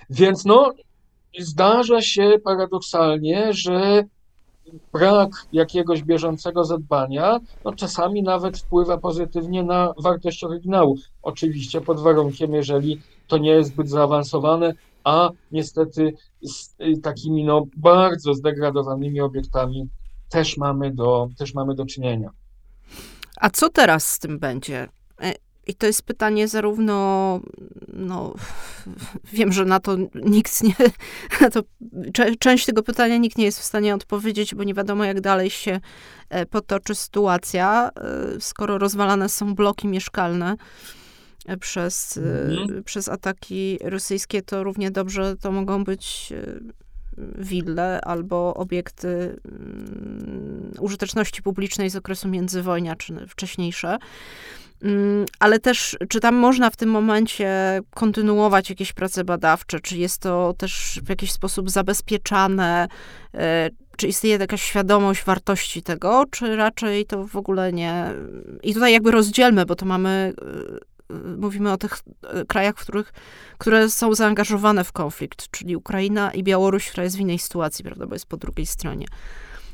[0.09, 0.71] Więc no,
[1.39, 4.03] zdarza się paradoksalnie, że
[4.93, 10.97] brak jakiegoś bieżącego zadbania, no czasami nawet wpływa pozytywnie na wartość oryginału.
[11.21, 17.65] Oczywiście pod warunkiem, jeżeli to nie jest zbyt zaawansowane, a niestety z y, takimi no,
[17.77, 19.87] bardzo zdegradowanymi obiektami
[20.29, 22.29] też mamy do, też mamy do czynienia.
[23.37, 24.87] A co teraz z tym będzie?
[25.67, 27.39] I to jest pytanie zarówno,
[27.93, 28.33] no,
[29.33, 30.75] wiem, że na to nikt nie,
[31.41, 31.61] na to,
[32.39, 35.79] część tego pytania nikt nie jest w stanie odpowiedzieć, bo nie wiadomo, jak dalej się
[36.29, 40.55] e, potoczy sytuacja, e, skoro rozwalane są bloki mieszkalne
[41.45, 42.83] e, przez, mhm.
[42.83, 46.33] przez ataki rosyjskie, to równie dobrze to mogą być
[47.37, 53.97] wille albo obiekty mm, użyteczności publicznej z okresu międzywojnia, czy wcześniejsze.
[54.81, 59.79] Mm, ale też, czy tam można w tym momencie kontynuować jakieś prace badawcze?
[59.79, 62.87] Czy jest to też w jakiś sposób zabezpieczane?
[63.33, 68.11] E, czy istnieje jakaś świadomość wartości tego, czy raczej to w ogóle nie?
[68.63, 70.33] I tutaj jakby rozdzielmy, bo to mamy,
[71.09, 71.99] e, e, mówimy o tych
[72.47, 73.13] krajach, w których,
[73.57, 78.07] które są zaangażowane w konflikt, czyli Ukraina i Białoruś, która jest w innej sytuacji, prawda,
[78.07, 79.05] bo jest po drugiej stronie.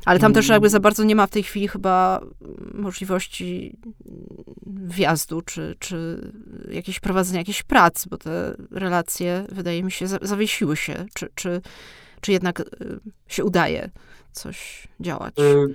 [0.04, 0.82] Ale tam też jakby za mm.
[0.82, 2.20] bardzo nie ma w tej chwili chyba
[2.74, 3.76] możliwości
[4.66, 6.30] wjazdu, czy, czy
[6.70, 11.06] jakieś prowadzenia jakichś prac, bo te relacje, wydaje mi się, zawiesiły się.
[11.14, 11.60] Czy, czy,
[12.20, 12.64] czy jednak y,
[13.28, 13.90] się udaje
[14.32, 15.34] coś działać?
[15.38, 15.74] Y,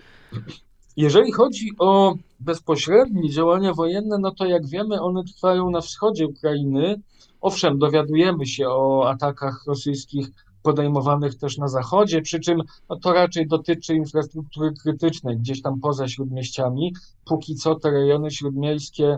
[0.98, 7.02] jeżeli chodzi o bezpośrednie działania wojenne, no to jak wiemy, one trwają na wschodzie Ukrainy.
[7.42, 10.28] Owszem, dowiadujemy się o atakach rosyjskich
[10.68, 16.08] podejmowanych też na zachodzie, przy czym no, to raczej dotyczy infrastruktury krytycznej, gdzieś tam poza
[16.08, 16.94] śródmieściami.
[17.26, 19.18] Póki co te rejony śródmiejskie,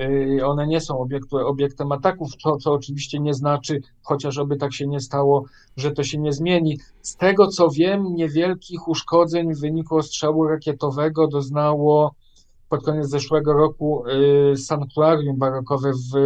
[0.00, 4.86] y, one nie są obiektu, obiektem ataków, co, co oczywiście nie znaczy, chociażby tak się
[4.86, 5.44] nie stało,
[5.76, 6.78] że to się nie zmieni.
[7.02, 11.28] Z tego co wiem, niewielkich uszkodzeń w wyniku ostrzału rakietowego
[12.68, 14.04] pod koniec zeszłego roku
[14.52, 16.16] y, sanktuarium barokowe w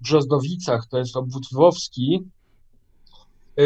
[0.00, 2.22] Brzozdowicach, to jest obwód lwowski,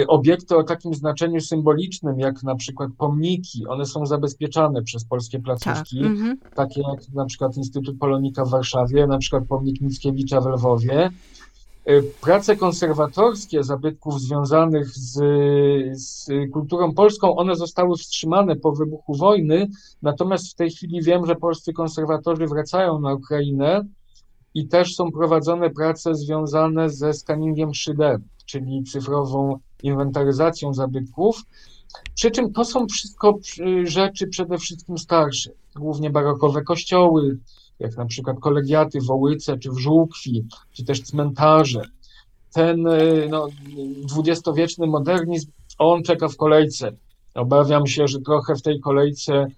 [0.08, 5.98] obiekty o takim znaczeniu symbolicznym, jak na przykład pomniki, one są zabezpieczane przez polskie placówki,
[6.00, 6.06] tak.
[6.06, 6.38] Mhm.
[6.54, 11.10] takie jak na przykład Instytut Polonika w Warszawie, na przykład pomnik Mickiewicza w Lwowie.
[11.88, 15.14] Y, prace konserwatorskie zabytków związanych z,
[16.00, 19.68] z kulturą polską, one zostały wstrzymane po wybuchu wojny,
[20.02, 23.84] natomiast w tej chwili wiem, że polscy konserwatorzy wracają na Ukrainę
[24.54, 31.42] i też są prowadzone prace związane ze skaningiem 3D, czyli cyfrową inwentaryzacją zabytków.
[32.14, 33.38] Przy czym to są wszystko
[33.84, 37.38] rzeczy przede wszystkim starsze, głównie barokowe kościoły,
[37.78, 41.82] jak na przykład kolegiaty w Wołyce czy w Żółkwi, czy też cmentarze.
[42.52, 43.48] Ten y, no,
[44.02, 46.92] dwudziestowieczny modernizm, on czeka w kolejce.
[47.34, 49.50] Obawiam się, że trochę w tej kolejce y,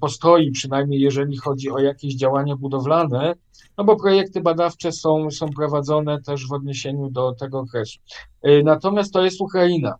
[0.00, 3.34] postoi, przynajmniej jeżeli chodzi o jakieś działania budowlane,
[3.78, 7.98] no bo projekty badawcze są, są prowadzone też w odniesieniu do tego okresu.
[8.46, 9.94] Y, natomiast to jest Ukraina.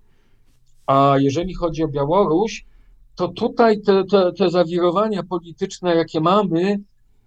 [0.87, 2.66] A jeżeli chodzi o Białoruś,
[3.14, 6.80] to tutaj te, te, te zawirowania polityczne, jakie mamy,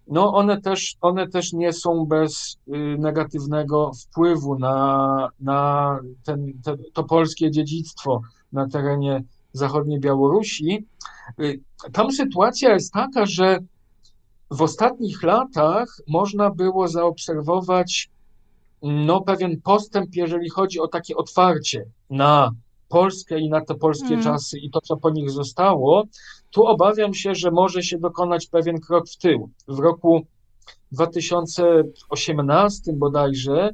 [0.07, 6.77] no one też, one też nie są bez y, negatywnego wpływu na, na ten, te,
[6.93, 10.85] to polskie dziedzictwo na terenie zachodniej Białorusi.
[11.39, 11.59] Y,
[11.93, 13.59] tam sytuacja jest taka, że
[14.51, 18.09] w ostatnich latach można było zaobserwować
[18.81, 22.51] no, pewien postęp, jeżeli chodzi o takie otwarcie na
[22.91, 24.23] Polskę i na te polskie mm.
[24.23, 26.03] czasy i to, co po nich zostało.
[26.51, 29.49] Tu obawiam się, że może się dokonać pewien krok w tył.
[29.67, 30.25] W roku
[30.91, 33.69] 2018 bodajże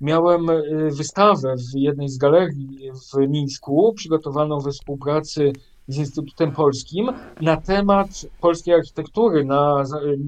[0.00, 5.52] miałem y, wystawę w jednej z galerii w Mińsku, przygotowaną we współpracy
[5.88, 8.08] z Instytutem Polskim na temat
[8.40, 9.84] polskiej architektury na,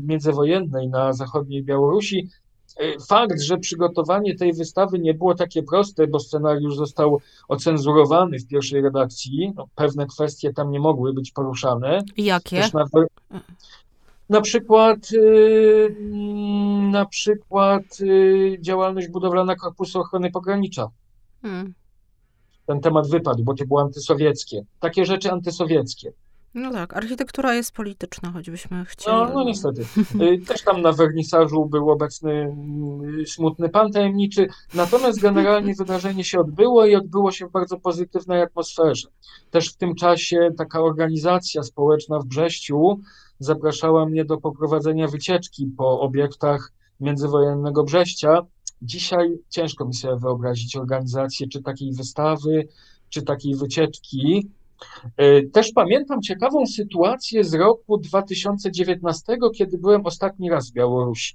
[0.06, 2.28] międzywojennej na zachodniej Białorusi.
[2.76, 8.46] E, fakt, że przygotowanie tej wystawy nie było takie proste, bo scenariusz został ocenzurowany w
[8.46, 9.52] pierwszej redakcji.
[9.56, 12.02] No, pewne kwestie tam nie mogły być poruszane.
[12.16, 12.62] Jakie?
[14.28, 15.96] Na, przykład, y,
[16.90, 20.88] na przykład y, działalność budowlana Korpusu Ochrony Pogranicza.
[21.42, 21.74] Hmm
[22.66, 24.64] ten temat wypadł, bo to było antysowieckie.
[24.80, 26.12] Takie rzeczy antysowieckie.
[26.54, 29.16] No tak, architektura jest polityczna, choćbyśmy chcieli.
[29.16, 29.84] No, no niestety.
[30.22, 36.40] Y, też tam na wernisażu był obecny mm, smutny pan tajemniczy, natomiast generalnie wydarzenie się
[36.40, 39.08] odbyło i odbyło się w bardzo pozytywnej atmosferze.
[39.50, 43.00] Też w tym czasie taka organizacja społeczna w Brześciu
[43.44, 48.46] zapraszała mnie do poprowadzenia wycieczki po obiektach międzywojennego Brześcia.
[48.82, 52.68] Dzisiaj ciężko mi sobie wyobrazić organizację czy takiej wystawy,
[53.08, 54.50] czy takiej wycieczki.
[55.16, 61.34] E, też pamiętam ciekawą sytuację z roku 2019, kiedy byłem ostatni raz w Białorusi.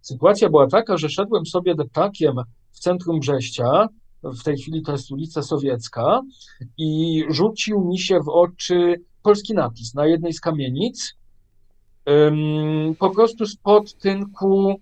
[0.00, 2.36] Sytuacja była taka, że szedłem sobie deptakiem
[2.70, 3.88] w centrum Brześcia,
[4.22, 6.22] w tej chwili to jest ulica Sowiecka,
[6.78, 11.14] i rzucił mi się w oczy polski napis na jednej z kamienic.
[12.98, 14.80] Po prostu spod tynku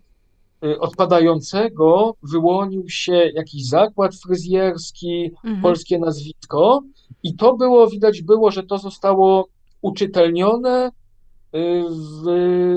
[0.65, 5.63] Y, odpadającego wyłonił się jakiś zakład fryzjerski, mhm.
[5.63, 6.83] polskie nazwisko
[7.23, 9.49] i to było, widać było, że to zostało
[9.83, 10.91] uczytelnione,
[11.55, 11.85] y,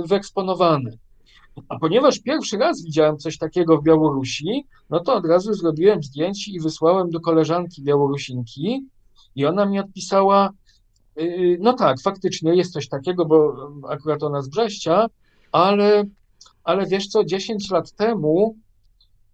[0.05, 0.91] wyeksponowane.
[1.69, 6.51] A ponieważ pierwszy raz widziałem coś takiego w Białorusi, no to od razu zrobiłem zdjęcie
[6.51, 8.85] i wysłałem do koleżanki Białorusinki
[9.35, 10.49] i ona mi odpisała,
[11.19, 13.53] y, no tak, faktycznie jest coś takiego, bo
[13.89, 15.07] akurat ona z Brześcia,
[15.51, 16.05] ale
[16.63, 18.55] ale wiesz co, 10 lat temu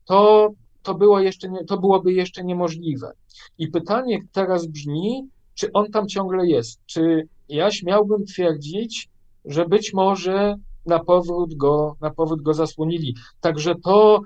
[0.05, 0.49] to,
[0.83, 3.13] to, było jeszcze nie, to byłoby jeszcze niemożliwe.
[3.57, 6.79] I pytanie teraz brzmi, czy on tam ciągle jest?
[6.85, 9.09] Czy ja śmiałbym twierdzić,
[9.45, 13.15] że być może na powrót go, na powrót go zasłonili.
[13.41, 14.21] Także to,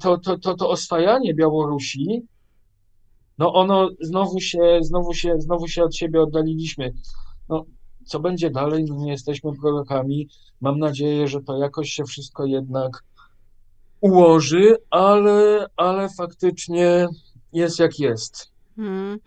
[0.00, 2.22] to, to, to, to oswajanie Białorusi,
[3.38, 6.92] no ono znowu się, znowu się, znowu się od siebie oddaliliśmy.
[7.48, 7.64] No,
[8.04, 10.28] co będzie dalej, no nie jesteśmy prorokami.
[10.60, 13.04] Mam nadzieję, że to jakoś się wszystko jednak
[14.00, 17.08] ułoży, ale, ale faktycznie
[17.52, 18.51] jest jak jest.
[18.76, 19.18] Hmm.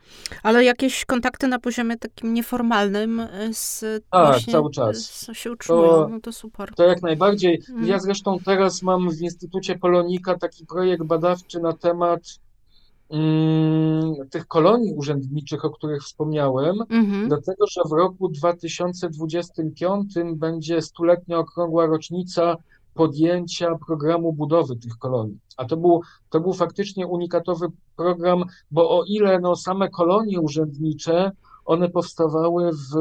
[0.43, 3.79] Ale jakieś kontakty na poziomie takim nieformalnym e, z
[4.09, 5.27] Tak, właśnie, cały czas.
[5.33, 6.73] się utrzymują, to, no to super.
[6.75, 7.61] To jak najbardziej.
[7.61, 7.87] Hmm.
[7.87, 12.21] Ja zresztą teraz mam w Instytucie Polonika taki projekt badawczy na temat
[13.09, 17.27] Mm, tych kolonii urzędniczych, o których wspomniałem, mhm.
[17.27, 22.57] dlatego że w roku 2025 będzie stuletnia okrągła rocznica
[22.95, 25.39] podjęcia programu budowy tych kolonii.
[25.57, 31.31] A to był, to był faktycznie unikatowy program, bo o ile no, same kolonie urzędnicze,
[31.65, 32.95] one powstawały w,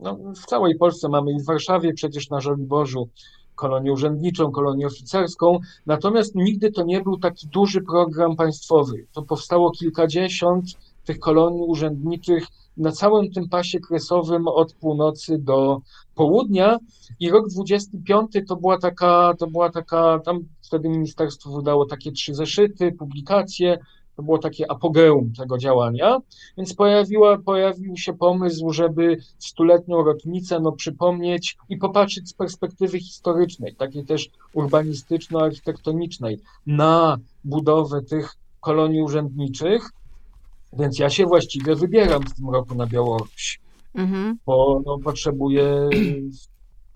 [0.00, 3.08] no, w całej Polsce, mamy i w Warszawie przecież na Żoliborzu,
[3.54, 9.06] kolonię urzędniczą, kolonię oficerską, natomiast nigdy to nie był taki duży program państwowy.
[9.12, 10.64] To powstało kilkadziesiąt
[11.10, 12.46] tych kolonii urzędniczych
[12.76, 15.80] na całym tym pasie kresowym od północy do
[16.14, 16.78] południa.
[17.20, 22.34] I rok 25 to była taka, to była taka, tam wtedy ministerstwo wydało takie trzy
[22.34, 23.78] zeszyty, publikacje,
[24.16, 26.18] to było takie apogeum tego działania,
[26.56, 33.74] więc pojawiła, pojawił się pomysł, żeby stuletnią rocznicę no, przypomnieć i popatrzeć z perspektywy historycznej,
[33.74, 39.90] takiej też urbanistyczno-architektonicznej, na budowę tych kolonii urzędniczych.
[40.72, 43.60] Więc ja się właściwie wybieram w tym roku na Białoruś,
[43.94, 44.38] mhm.
[44.46, 45.88] bo no, potrzebuję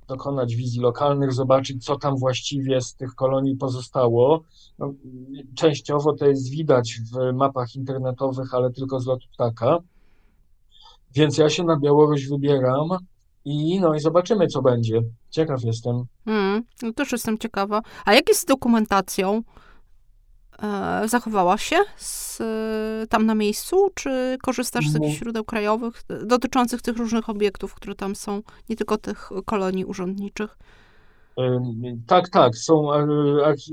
[0.09, 4.41] dokonać wizji lokalnych, zobaczyć, co tam właściwie z tych kolonii pozostało.
[4.79, 4.95] No,
[5.55, 9.79] częściowo to jest widać w mapach internetowych, ale tylko z lotu ptaka.
[11.15, 12.89] Więc ja się na Białoruś wybieram
[13.45, 15.03] i no i zobaczymy, co będzie.
[15.31, 16.05] Ciekaw jestem.
[16.27, 17.83] Mm, no też jestem ciekawa.
[18.05, 19.43] A jak jest z dokumentacją?
[20.63, 22.43] E, zachowała się z,
[23.09, 25.19] tam na miejscu, czy korzystasz z jakichś mhm.
[25.19, 30.59] źródeł krajowych dotyczących tych różnych obiektów, które tam są, nie tylko tych kolonii urządniczych?
[32.07, 32.57] Tak, tak.
[32.57, 32.89] Są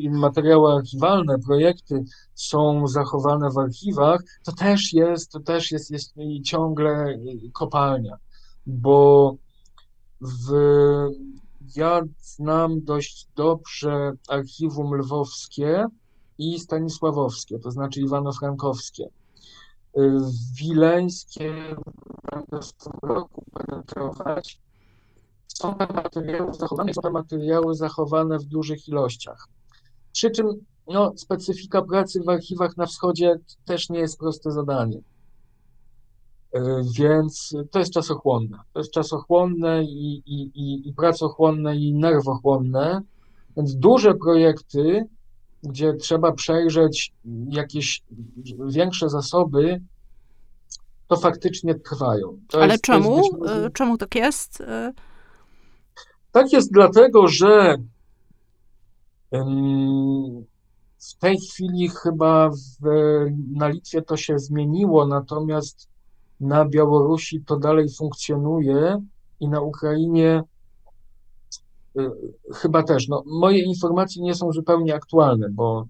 [0.10, 4.22] materiały archiwalne, projekty są zachowane w archiwach.
[4.44, 6.14] To też jest, to też jest, jest
[6.46, 7.20] ciągle
[7.54, 8.16] kopalnia,
[8.66, 9.36] bo
[10.22, 10.54] w,
[11.76, 15.86] ja znam dość dobrze archiwum lwowskie,
[16.42, 19.04] i stanisławowskie, to znaczy iwano-frankowskie.
[19.98, 20.02] Y,
[20.60, 21.54] wileńskie
[22.62, 24.60] w tym roku penetrować.
[25.48, 29.48] Są te materiały zachowane, są te materiały zachowane w dużych ilościach.
[30.14, 30.48] Przy czym
[30.88, 34.98] no, specyfika pracy w archiwach na wschodzie też nie jest proste zadanie.
[34.98, 36.62] Y,
[36.98, 38.58] więc to jest czasochłonne.
[38.74, 43.02] To jest czasochłonne i, i, i, i pracochłonne i nerwochłonne.
[43.58, 45.08] Więc duże projekty
[45.64, 47.14] gdzie trzeba przejrzeć
[47.50, 48.04] jakieś
[48.68, 49.82] większe zasoby,
[51.08, 52.40] to faktycznie trwają.
[52.48, 53.22] To Ale jest, czemu?
[53.40, 53.66] Może...
[53.66, 54.62] E, czemu tak jest?
[54.62, 54.94] E,
[56.32, 57.78] tak jest dlatego, że
[60.98, 62.86] w tej chwili chyba w,
[63.52, 65.90] na Litwie to się zmieniło, natomiast
[66.40, 69.02] na Białorusi to dalej funkcjonuje
[69.40, 70.44] i na Ukrainie
[72.54, 73.08] chyba też.
[73.08, 75.86] No, moje informacje nie są zupełnie aktualne, bo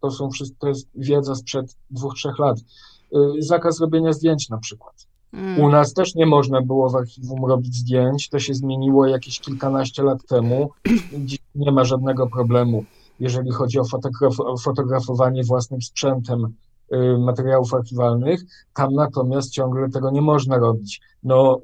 [0.00, 0.28] to są
[0.58, 2.58] to jest wiedza sprzed dwóch, trzech lat.
[2.58, 5.06] Y, zakaz robienia zdjęć na przykład.
[5.32, 5.60] Mm.
[5.60, 8.28] U nas też nie można było w archiwum robić zdjęć.
[8.28, 10.70] To się zmieniło jakieś kilkanaście lat temu.
[11.18, 12.84] Dziś nie ma żadnego problemu,
[13.20, 16.54] jeżeli chodzi o, fotograf o fotografowanie własnym sprzętem
[16.92, 18.40] y, materiałów archiwalnych.
[18.74, 21.00] Tam natomiast ciągle tego nie można robić.
[21.22, 21.60] No,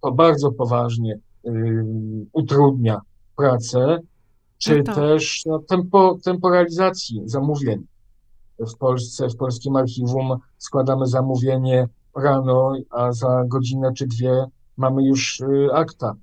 [0.00, 1.31] to bardzo poważnie y,
[2.32, 3.00] utrudnia
[3.36, 3.98] pracę,
[4.58, 7.86] czy no też no, tempo, tempo realizacji zamówień.
[8.58, 14.44] W Polsce, w polskim archiwum składamy zamówienie rano, a za godzinę czy dwie
[14.76, 16.14] mamy już y, akta.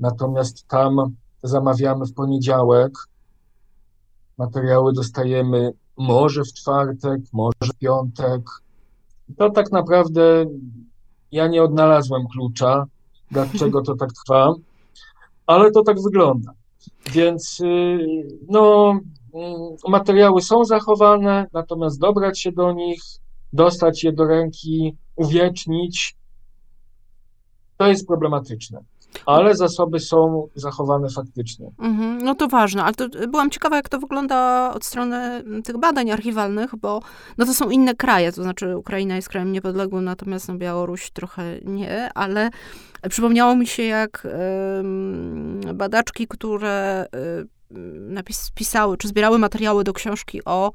[0.00, 2.92] Natomiast tam zamawiamy w poniedziałek,
[4.38, 8.42] materiały dostajemy może w czwartek, może w piątek.
[9.36, 10.46] To tak naprawdę
[11.32, 12.86] ja nie odnalazłem klucza,
[13.34, 14.54] dlaczego to tak trwa,
[15.46, 16.52] ale to tak wygląda.
[17.12, 17.98] Więc y,
[18.48, 18.90] no,
[19.34, 23.02] mm, materiały są zachowane, natomiast dobrać się do nich,
[23.52, 26.16] dostać je do ręki uwiecznić,
[27.76, 28.84] to jest problematyczne.
[29.26, 31.70] Ale zasoby są zachowane faktycznie.
[31.78, 36.10] Mhm, no to ważne, ale to byłam ciekawa, jak to wygląda od strony tych badań
[36.10, 37.02] archiwalnych, bo
[37.38, 41.42] no to są inne kraje, to znaczy Ukraina jest krajem niepodległym, natomiast no Białoruś trochę
[41.64, 42.50] nie, ale
[43.08, 44.26] przypomniało mi się, jak
[45.70, 47.46] y, badaczki, które y,
[48.00, 50.72] napis, pisały, czy zbierały materiały do książki o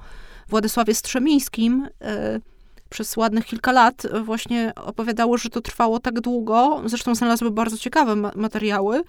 [0.47, 1.89] Władysławie Strzemińskim,
[2.35, 2.41] y,
[2.89, 6.81] przez ładnych kilka lat właśnie opowiadały, że to trwało tak długo.
[6.85, 9.03] Zresztą znalazły bardzo ciekawe materiały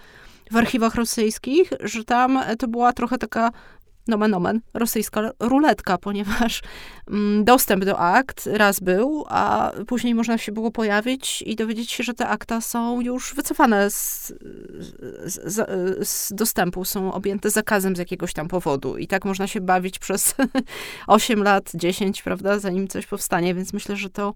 [0.51, 3.53] w archiwach rosyjskich, że tam to była trochę taka
[4.09, 6.63] nomen omen, rosyjska ruletka, ponieważ
[7.09, 12.05] mm, dostęp do akt raz był, a później można się było pojawić i dowiedzieć się,
[12.05, 14.33] że te akta są już wycofane z,
[15.25, 15.69] z,
[16.09, 18.97] z dostępu, są objęte zakazem z jakiegoś tam powodu.
[18.97, 20.35] I tak można się bawić przez
[21.07, 24.35] 8 lat, 10, prawda, zanim coś powstanie, więc myślę, że to,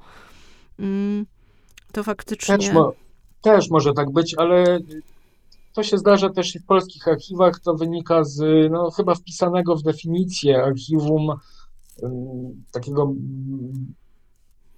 [0.79, 1.27] mm,
[1.93, 2.59] to faktycznie...
[2.59, 2.93] Też, mo
[3.45, 4.79] też może tak być, ale
[5.75, 9.83] to się zdarza też i w polskich archiwach, to wynika z no, chyba wpisanego w
[9.83, 11.33] definicję archiwum
[12.73, 13.13] takiego,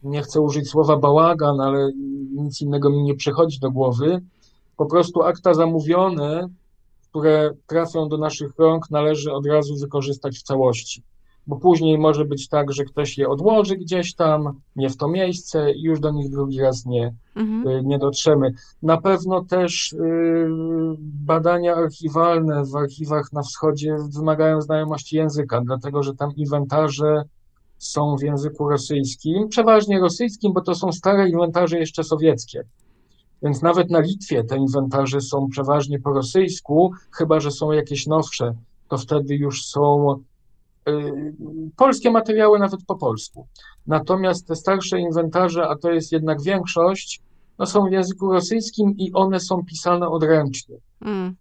[0.03, 1.93] nie chcę użyć słowa bałagan, ale
[2.33, 4.21] nic innego mi nie przychodzi do głowy.
[4.77, 6.49] Po prostu akta zamówione,
[7.11, 11.03] które trafią do naszych rąk, należy od razu wykorzystać w całości
[11.47, 15.73] bo później może być tak, że ktoś je odłoży gdzieś tam, nie w to miejsce
[15.73, 17.69] i już do nich drugi raz nie, mhm.
[17.69, 18.53] Y, nie dotrzemy.
[18.83, 19.99] Na pewno też y,
[21.01, 27.25] badania archiwalne w archiwach na wschodzie wymagają znajomości języka, dlatego że tam inwentarze
[27.79, 32.65] są w języku rosyjskim, przeważnie rosyjskim, bo to są stare inwentarze jeszcze sowieckie.
[33.43, 38.55] Więc nawet na Litwie te inwentarze są przeważnie po rosyjsku, chyba że są jakieś nowsze,
[38.89, 40.15] to wtedy już są
[41.77, 43.47] polskie materiały nawet po polsku.
[43.87, 47.23] Natomiast te starsze inwentarze, a to jest jednak większość,
[47.59, 50.77] no są w języku rosyjskim i one są pisane odręcznie.
[51.01, 51.35] Mm.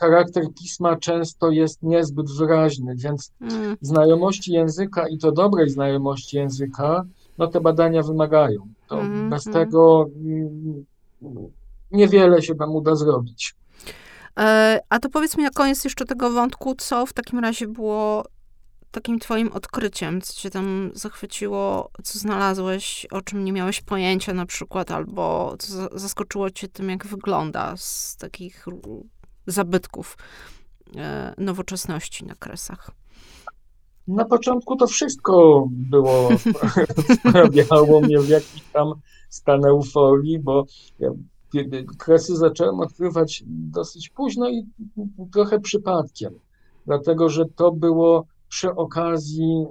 [0.00, 3.76] Charakter pisma często jest niezbyt wyraźny, więc mm.
[3.80, 7.04] znajomości języka i to dobrej znajomości języka,
[7.38, 8.68] no te badania wymagają.
[8.88, 10.84] To mm, bez tego mm,
[11.90, 13.54] niewiele się tam uda zrobić.
[14.38, 18.24] E, a to powiedz mi na koniec jeszcze tego wątku, co w takim razie było
[18.92, 24.46] takim twoim odkryciem, co cię tam zachwyciło, co znalazłeś, o czym nie miałeś pojęcia na
[24.46, 28.66] przykład, albo co zaskoczyło cię tym, jak wygląda z takich
[29.46, 30.18] zabytków
[30.96, 32.90] e, nowoczesności na kresach?
[34.08, 36.28] Na początku to wszystko było,
[37.18, 38.92] sprawiało mnie w jakiś tam
[39.28, 40.66] stan euforii, bo
[40.98, 41.10] ja
[41.98, 44.66] kresy zacząłem odkrywać dosyć późno i
[45.32, 46.34] trochę przypadkiem,
[46.86, 49.66] dlatego że to było przy okazji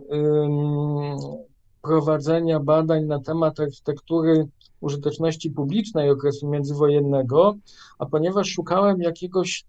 [1.81, 4.47] prowadzenia badań na temat architektury
[4.79, 7.55] użyteczności publicznej okresu międzywojennego,
[7.99, 9.65] a ponieważ szukałem jakiegoś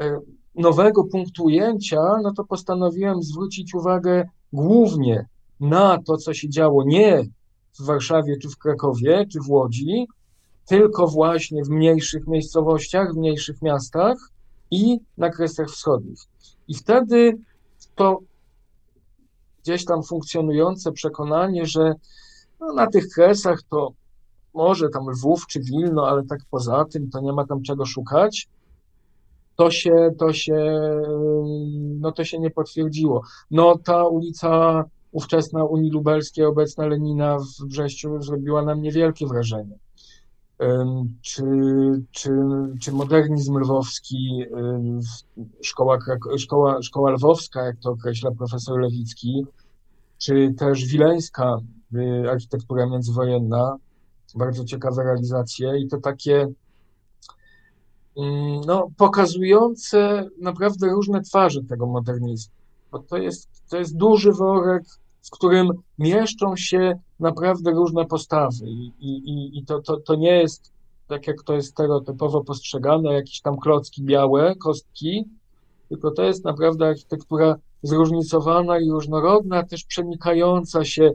[0.00, 0.20] e,
[0.54, 5.26] nowego punktu ujęcia, no to postanowiłem zwrócić uwagę głównie
[5.60, 7.22] na to, co się działo nie
[7.80, 10.06] w Warszawie, czy w Krakowie, czy w Łodzi,
[10.66, 14.16] tylko właśnie w mniejszych miejscowościach, w mniejszych miastach
[14.70, 16.18] i na Kresach Wschodnich.
[16.68, 17.38] I wtedy
[17.94, 18.20] to
[19.62, 21.94] gdzieś tam funkcjonujące przekonanie, że
[22.60, 23.92] no, na tych kresach to
[24.54, 28.48] może tam Lwów czy Wilno, ale tak poza tym to nie ma tam czego szukać,
[29.56, 30.90] to się, to się,
[32.00, 33.22] no to się nie potwierdziło.
[33.50, 39.78] No ta ulica ówczesna Unii Lubelskiej, obecna Lenina w Brześciu zrobiła na mnie wielkie wrażenie.
[41.22, 41.42] Czy,
[42.10, 42.30] czy,
[42.80, 44.44] czy modernizm lwowski,
[45.62, 45.98] szkoła,
[46.38, 49.46] szkoła, szkoła lwowska, jak to określa profesor Lewicki,
[50.18, 51.56] czy też wileńska
[51.94, 53.76] y, architektura międzywojenna,
[54.34, 56.48] bardzo ciekawe realizacje i to takie
[58.66, 62.54] no, pokazujące naprawdę różne twarze tego modernizmu.
[62.92, 64.84] Bo to jest, to jest duży worek,
[65.22, 68.66] w którym mieszczą się naprawdę różne postawy.
[68.68, 70.72] I, i, i to, to, to nie jest
[71.08, 75.24] tak, jak to jest stereotypowo postrzegane, jakieś tam klocki białe, kostki,
[75.88, 81.10] tylko to jest naprawdę architektura zróżnicowana i różnorodna, też przenikająca się,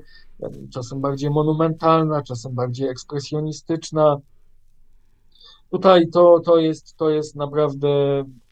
[0.73, 4.17] czasem bardziej monumentalna, czasem bardziej ekspresjonistyczna.
[5.71, 7.89] Tutaj to, to, jest, to jest naprawdę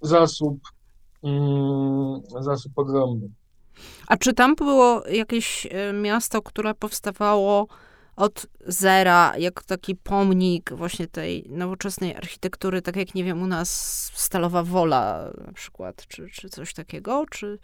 [0.01, 0.57] zasób,
[1.23, 3.29] mm, zasób ogromny.
[4.07, 7.67] A czy tam było jakieś e, miasto, które powstawało
[8.15, 13.69] od zera, jak taki pomnik właśnie tej nowoczesnej architektury, tak jak, nie wiem, u nas
[14.13, 17.59] Stalowa Wola na przykład, czy, czy coś takiego, czy...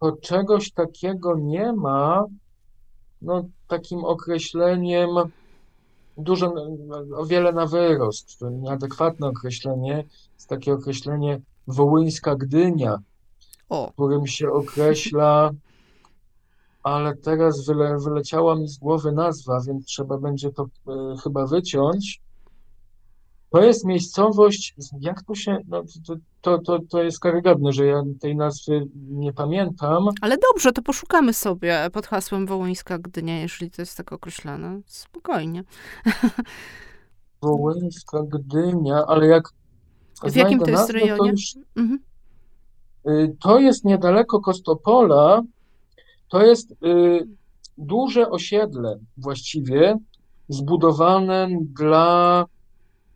[0.00, 2.24] To czegoś takiego nie ma,
[3.22, 5.10] no takim określeniem
[6.18, 6.54] dużo,
[7.16, 10.04] o wiele na wyrost, to nieadekwatne określenie,
[10.34, 12.98] jest takie określenie Wołyńska Gdynia,
[13.68, 13.92] o.
[13.92, 15.50] którym się określa
[16.82, 20.68] ale teraz wyle, wyleciała mi z głowy nazwa, więc trzeba będzie to y,
[21.22, 22.20] chyba wyciąć.
[23.50, 28.02] To jest miejscowość, jak tu się, no, to, to, to, to jest karygodne, że ja
[28.20, 30.08] tej nazwy nie pamiętam.
[30.20, 34.80] Ale dobrze, to poszukamy sobie pod hasłem Wołyńska Gdynia, jeżeli to jest tak określane.
[34.86, 35.64] Spokojnie.
[37.42, 39.48] Wołyńska Gdynia, ale jak
[40.24, 41.18] W jakim to jest rejonie?
[41.18, 41.98] To, już, mhm.
[43.08, 45.42] Y, to jest niedaleko Kostopola,
[46.28, 47.26] to jest y,
[47.78, 49.98] duże osiedle właściwie
[50.48, 52.44] zbudowane dla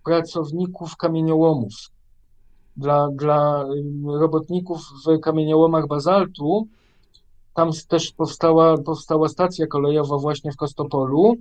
[0.05, 1.73] pracowników kamieniołomów,
[2.77, 6.69] dla, dla y, robotników w kamieniołomach bazaltu.
[7.55, 11.37] Tam też powstała, powstała stacja kolejowa właśnie w Kostopolu,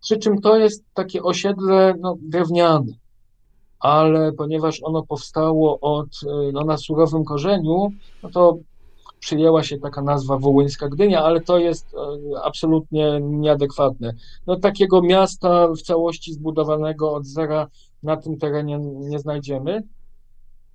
[0.00, 2.92] przy czym to jest takie osiedle no, drewniane,
[3.84, 8.58] ale ponieważ ono powstało od, y, no, na surowym korzeniu, no to
[9.20, 11.98] przyjęła się taka nazwa Wołyńska Gdynia, ale to jest e,
[12.44, 14.14] absolutnie nieadekwatne.
[14.46, 17.68] No, takiego miasta w całości zbudowanego od zera
[18.02, 19.82] na tym terenie nie znajdziemy.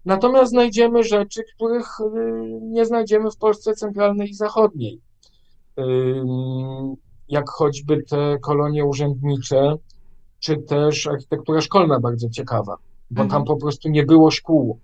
[0.06, 2.06] Natomiast znajdziemy rzeczy, których e,
[2.62, 5.00] nie znajdziemy w Polsce centralnej i zachodniej.
[7.30, 9.76] Jak choćby te kolonie urzędnicze,
[10.40, 12.78] czy też architektura szkolna bardzo ciekawa,
[13.12, 13.30] bo mhm.
[13.30, 14.80] tam po prostu nie było szkół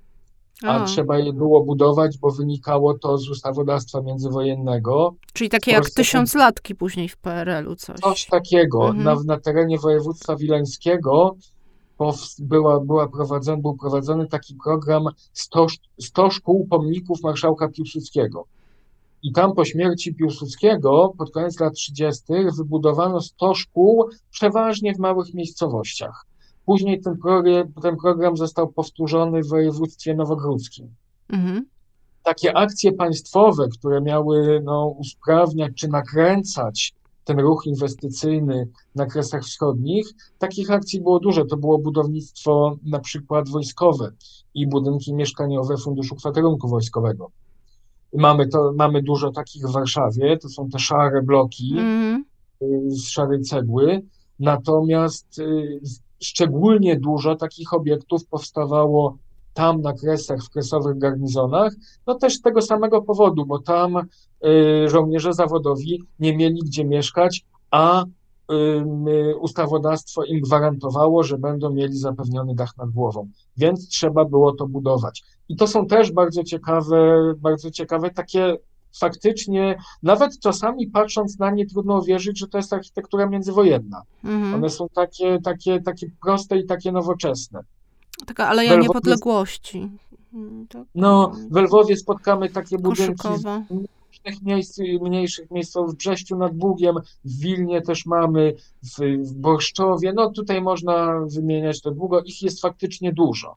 [0.63, 5.15] a, a, trzeba je było budować, bo wynikało to z ustawodawstwa międzywojennego.
[5.33, 7.99] Czyli takie jak tysiąclatki później w PRL-u coś.
[7.99, 8.87] Coś takiego.
[8.87, 9.03] Mhm.
[9.03, 11.35] Na, na terenie województwa wileńskiego
[12.39, 15.03] była, była prowadzony, był prowadzony taki program
[15.33, 15.67] 100,
[15.99, 18.45] 100 szkół pomników marszałka Piłsudskiego.
[19.23, 22.23] I tam po śmierci Piłsudskiego pod koniec lat 30.
[22.57, 26.25] wybudowano 100 szkół, przeważnie w małych miejscowościach.
[26.65, 30.95] Później ten program, ten program został powtórzony w województwie nowogródzkim.
[31.29, 31.65] Mhm.
[32.23, 36.93] Takie akcje państwowe, które miały no, usprawniać czy nakręcać
[37.25, 40.07] ten ruch inwestycyjny na Kresach Wschodnich,
[40.39, 41.45] takich akcji było dużo.
[41.45, 44.11] To było budownictwo na przykład wojskowe
[44.53, 47.31] i budynki mieszkaniowe Funduszu Kwaterunku Wojskowego.
[48.13, 52.25] Mamy, to, mamy dużo takich w Warszawie, to są te szare bloki mm.
[52.87, 54.01] z szarej cegły,
[54.39, 55.79] natomiast y,
[56.19, 59.17] szczególnie dużo takich obiektów powstawało
[59.53, 61.73] tam na Kresach, w kresowych garnizonach,
[62.07, 67.45] no też z tego samego powodu, bo tam y, żołnierze zawodowi nie mieli gdzie mieszkać,
[67.71, 68.05] a y,
[69.39, 75.23] ustawodawstwo im gwarantowało, że będą mieli zapewniony dach nad głową, więc trzeba było to budować.
[75.49, 78.57] I to są też bardzo ciekawe, bardzo ciekawe takie
[78.99, 84.01] faktycznie, nawet czasami patrząc na nie, trudno uwierzyć, że to jest architektura międzywojenna.
[84.23, 84.53] Mhm.
[84.53, 87.59] One są takie, takie, takie proste i takie nowoczesne.
[88.25, 89.89] Taka aleja Lwowie, niepodległości.
[90.33, 90.83] Mm, tak.
[90.95, 93.27] No, w Lwowie spotkamy takie budynki
[94.25, 100.13] mniejszych miejsc, mniejszych miejscowych w Brześciu nad Bugiem, w Wilnie też mamy, w, w Borszczowie,
[100.13, 103.55] no tutaj można wymieniać to długo, ich jest faktycznie dużo.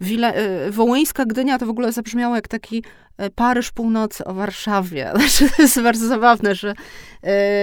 [0.00, 2.82] Wile, y, Wołyńska Gdynia to w ogóle zabrzmiało jak taki
[3.34, 5.12] Paryż północy o Warszawie.
[5.16, 6.74] Znaczy, to jest bardzo zabawne, że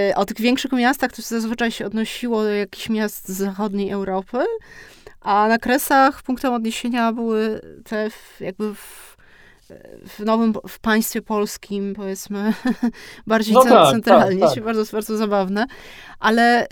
[0.10, 4.38] y, o tych większych miastach to zazwyczaj się odnosiło do jakichś miast z zachodniej Europy,
[5.22, 9.18] a na Kresach punktem odniesienia były te jakby w,
[10.08, 12.54] w nowym, w państwie polskim, powiedzmy,
[13.28, 14.64] bardziej no tak, centralnie, tak, tak.
[14.64, 15.66] bardzo, bardzo zabawne,
[16.20, 16.68] ale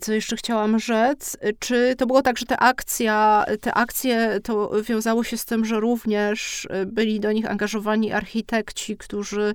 [0.00, 1.36] co jeszcze chciałam rzec?
[1.58, 5.80] Czy to było tak, że te akcja, te akcje to wiązało się z tym, że
[5.80, 9.54] również byli do nich angażowani architekci, którzy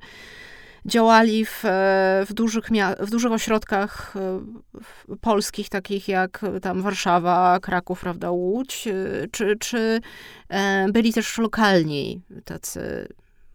[0.86, 1.64] działali w,
[2.28, 2.70] w, dużych,
[3.00, 4.42] w dużych ośrodkach e,
[5.22, 8.94] polskich, takich jak tam Warszawa, Kraków, prawda, Łódź, e,
[9.32, 10.00] czy, czy
[10.50, 13.08] e, byli też lokalni tacy,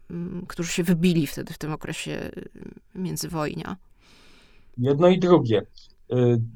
[0.09, 2.31] mm, którzy się wybili wtedy w tym okresie
[2.95, 3.77] międzywojnia?
[4.77, 5.61] Jedno i drugie.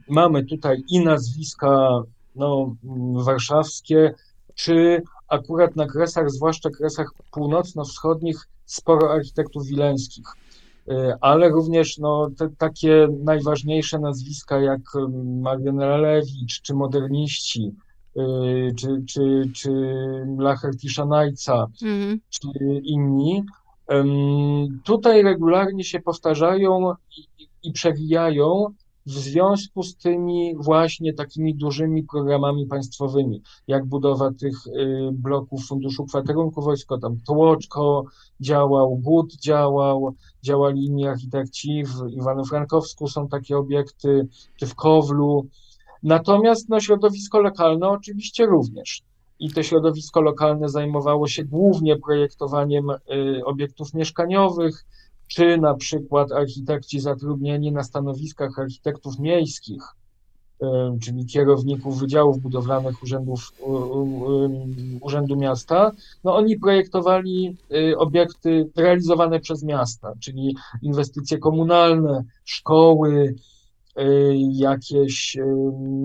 [0.09, 2.03] Mamy tutaj i nazwiska
[2.35, 2.75] no,
[3.13, 4.13] warszawskie,
[4.55, 10.25] czy akurat na kresach, zwłaszcza kresach północno-wschodnich, sporo architektów wileńskich.
[10.91, 14.81] Y, ale również no, te takie najważniejsze nazwiska jak
[15.41, 17.75] Marian Ralewicz, czy moderniści,
[18.17, 19.71] y, czy, czy, czy
[20.37, 22.19] Lacher Tiszanajca, mhm.
[22.29, 22.49] czy
[22.83, 23.43] inni,
[24.83, 28.73] tutaj regularnie się powtarzają i, i przewijają
[29.09, 36.05] w związku z tymi właśnie takimi dużymi programami państwowymi, jak budowa tych y, bloków Funduszu
[36.05, 38.03] Kwaterunku Wojsko, tam Tłoczko
[38.39, 45.47] działał, GUT działał, działali inni architekci, w Iwano-Frankowsku są takie obiekty, czy w Kowlu.
[46.03, 49.01] Natomiast no, środowisko lokalne oczywiście również.
[49.39, 52.97] I to środowisko lokalne zajmowało się głównie projektowaniem y,
[53.45, 54.85] obiektów mieszkaniowych,
[55.29, 59.83] czy na przykład architekci zatrudnieni na stanowiskach architektów miejskich,
[61.01, 63.51] czyli kierowników wydziałów budowlanych urzędów,
[65.01, 65.91] Urzędu Miasta,
[66.23, 73.35] no oni projektowali y, obiekty realizowane przez miasta, czyli inwestycje komunalne, szkoły,
[73.99, 75.37] y, jakieś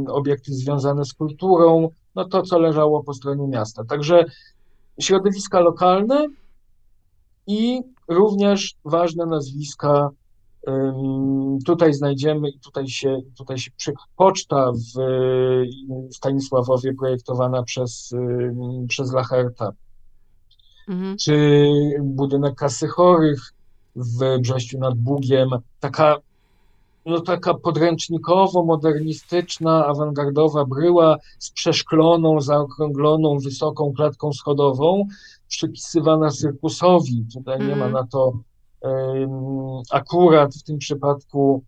[0.08, 3.84] obiekty związane z kulturą, no to, co leżało po stronie miasta.
[3.84, 4.24] Także
[5.00, 6.26] środowiska lokalne
[7.46, 10.10] i również ważne nazwiska
[11.66, 15.00] tutaj znajdziemy i tutaj się, tutaj się przy, poczta w
[16.14, 18.14] Stanisławowie projektowana przez,
[18.88, 19.72] przez Lacherta,
[20.88, 21.16] mhm.
[21.16, 21.58] czy
[22.02, 23.40] budynek Kasy Chorych
[23.96, 25.48] w Brześciu nad Bugiem,
[25.80, 26.16] taka
[27.06, 35.06] no taka podręcznikowo-modernistyczna, awangardowa bryła z przeszkloną, zaokrągloną, wysoką klatką schodową,
[35.56, 37.26] przypisywana cyrkusowi.
[37.34, 37.92] Tutaj nie ma mhm.
[37.92, 38.32] na to
[39.90, 41.64] akurat w tym przypadku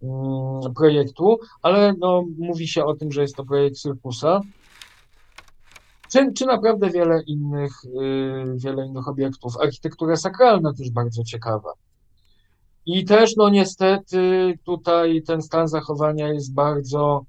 [0.00, 4.40] um, projektu, ale no, mówi się o tym, że jest to projekt cyrkusa.
[6.12, 9.56] Czy, czy naprawdę wiele innych, y, wiele innych obiektów.
[9.60, 11.72] Architektura sakralna też bardzo ciekawa.
[12.86, 17.24] I też, no niestety, tutaj ten stan zachowania jest bardzo,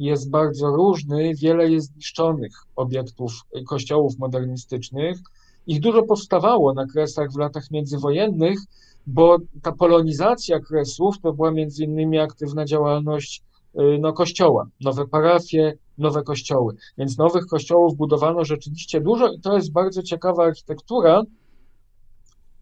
[0.00, 1.34] jest bardzo różny.
[1.34, 3.32] Wiele jest zniszczonych obiektów
[3.66, 5.18] kościołów modernistycznych.
[5.66, 8.58] Ich dużo powstawało na kresach w latach międzywojennych,
[9.06, 13.42] bo ta polonizacja kresów to była między innymi aktywna działalność
[13.74, 16.76] y, no, kościoła, nowe parafie, nowe kościoły.
[16.98, 21.22] Więc nowych kościołów budowano rzeczywiście dużo i to jest bardzo ciekawa architektura,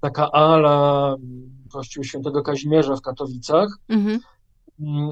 [0.01, 1.16] taka ala
[1.72, 3.68] kościół świętego Kazimierza w Katowicach.
[3.89, 4.20] Mhm.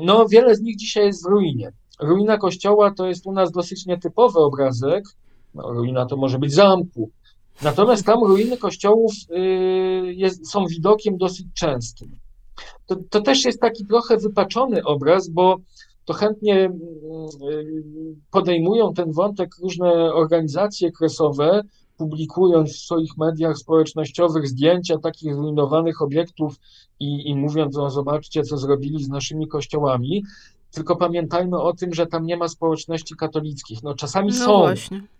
[0.03, 1.72] No, wiele z nich dzisiaj jest w ruinie.
[2.01, 5.05] Ruina kościoła to jest u nas dosyć nietypowy obrazek.
[5.55, 7.11] No, ruina to może być zamku.
[7.62, 12.11] Natomiast tam ruiny kościołów y, jest, są widokiem dosyć częstym.
[12.86, 15.57] To, to też jest taki trochę wypaczony obraz, bo
[16.05, 16.70] to chętnie y,
[18.30, 21.62] podejmują ten wątek różne organizacje kresowe,
[21.97, 26.57] publikując w swoich mediach społecznościowych zdjęcia takich zrujnowanych obiektów
[27.01, 30.24] i, i mówiąc, no zobaczcie, co zrobili z naszymi kościołami,
[30.70, 33.82] tylko pamiętajmy o tym, że tam nie ma społeczności katolickich.
[33.82, 34.66] No czasami no są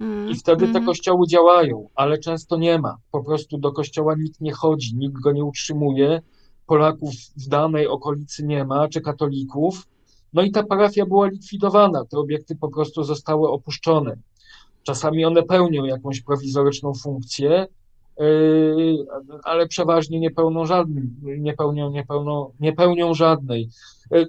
[0.01, 0.75] mm, i wtedy mm.
[0.75, 2.97] te kościoły działają, ale często nie ma.
[3.11, 6.23] Po prostu do kościoła nikt nie chodzi, nikt go nie utrzymuje.
[6.67, 9.87] Polaków w danej okolicy nie ma, czy katolików.
[10.33, 14.17] No i ta parafia była likwidowana, te obiekty po prostu zostały opuszczone.
[14.83, 17.67] Czasami one pełnią jakąś prowizoryczną funkcję,
[18.19, 19.07] yy,
[19.45, 23.69] ale przeważnie nie pełnią żadnym, nie pełnią, nie pełnią, nie pełnią żadnej.
[24.11, 24.27] Yy,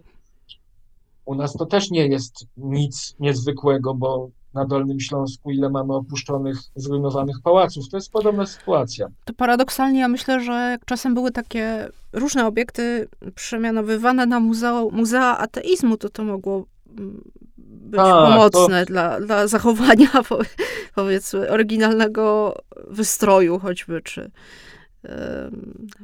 [1.27, 6.57] u nas to też nie jest nic niezwykłego, bo na Dolnym Śląsku, ile mamy opuszczonych,
[6.75, 7.89] zrujnowanych pałaców.
[7.89, 9.07] To jest podobna sytuacja.
[9.25, 15.97] To paradoksalnie ja myślę, że czasem były takie różne obiekty przemianowywane na muzea, muzea ateizmu,
[15.97, 16.65] to to mogło
[16.97, 17.21] mm,
[17.57, 18.91] być tak, pomocne to...
[18.91, 20.09] dla, dla zachowania,
[20.95, 22.55] powiedzmy, oryginalnego
[22.87, 24.31] wystroju choćby, czy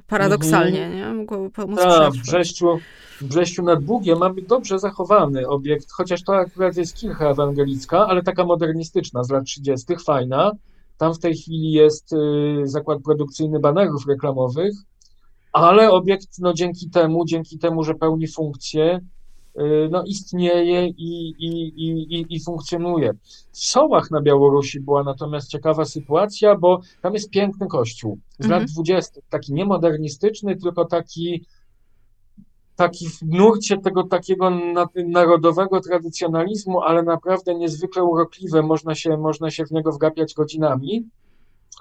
[0.08, 0.96] paradoksalnie, mhm.
[0.96, 1.20] nie?
[1.20, 2.80] Mogłoby pomóc tak, w Brześciu,
[3.22, 8.24] w Brześciu nad Bugiem mamy dobrze zachowany obiekt, chociaż to akurat jest kircha ewangelicka, ale
[8.24, 10.52] taka modernistyczna z lat 30., fajna.
[10.98, 12.16] Tam w tej chwili jest
[12.64, 14.74] zakład produkcyjny banerów reklamowych,
[15.52, 19.23] ale obiekt no, dzięki temu, dzięki temu, że pełni funkcję, Y,
[19.92, 23.14] no, istnieje i, i, i, i funkcjonuje.
[23.52, 28.62] W Sołach na Białorusi była natomiast ciekawa sytuacja, bo tam jest piękny kościół z mhm.
[28.62, 31.46] lat dwudziestych, taki niemodernistyczny, tylko taki
[32.76, 34.52] taki w nurcie tego takiego
[35.06, 41.10] narodowego tradycjonalizmu, ale naprawdę niezwykle urokliwe, można się, można się w niego wgapiać godzinami.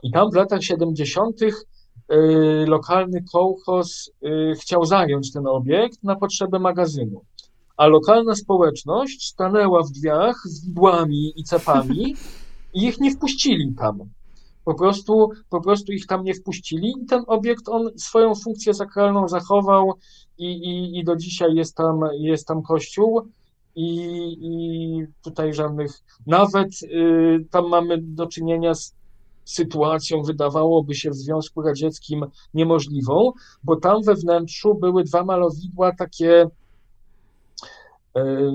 [0.03, 1.41] I tam w latach 70.
[1.43, 7.25] Y, lokalny kołchoz y, chciał zająć ten obiekt na potrzeby magazynu
[7.83, 12.17] a lokalna społeczność stanęła w drzwiach z widłami i cepami
[12.75, 13.99] i ich nie wpuścili tam.
[14.65, 19.29] Po prostu, po prostu ich tam nie wpuścili i ten obiekt, on swoją funkcję sakralną
[19.29, 19.93] zachował
[20.39, 23.21] i, i, i do dzisiaj jest tam, jest tam kościół
[23.77, 23.87] i,
[24.41, 25.91] i tutaj żadnych,
[26.27, 28.95] nawet y, tam mamy do czynienia z
[29.45, 33.33] sytuacją, wydawałoby się w Związku Radzieckim niemożliwą,
[33.65, 36.51] bo tam we wnętrzu były dwa malowidła takie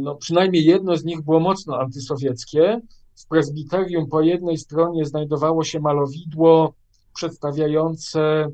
[0.01, 2.81] no, przynajmniej jedno z nich było mocno antysowieckie.
[3.15, 6.73] W prezbiterium po jednej stronie znajdowało się malowidło
[7.15, 8.47] przedstawiające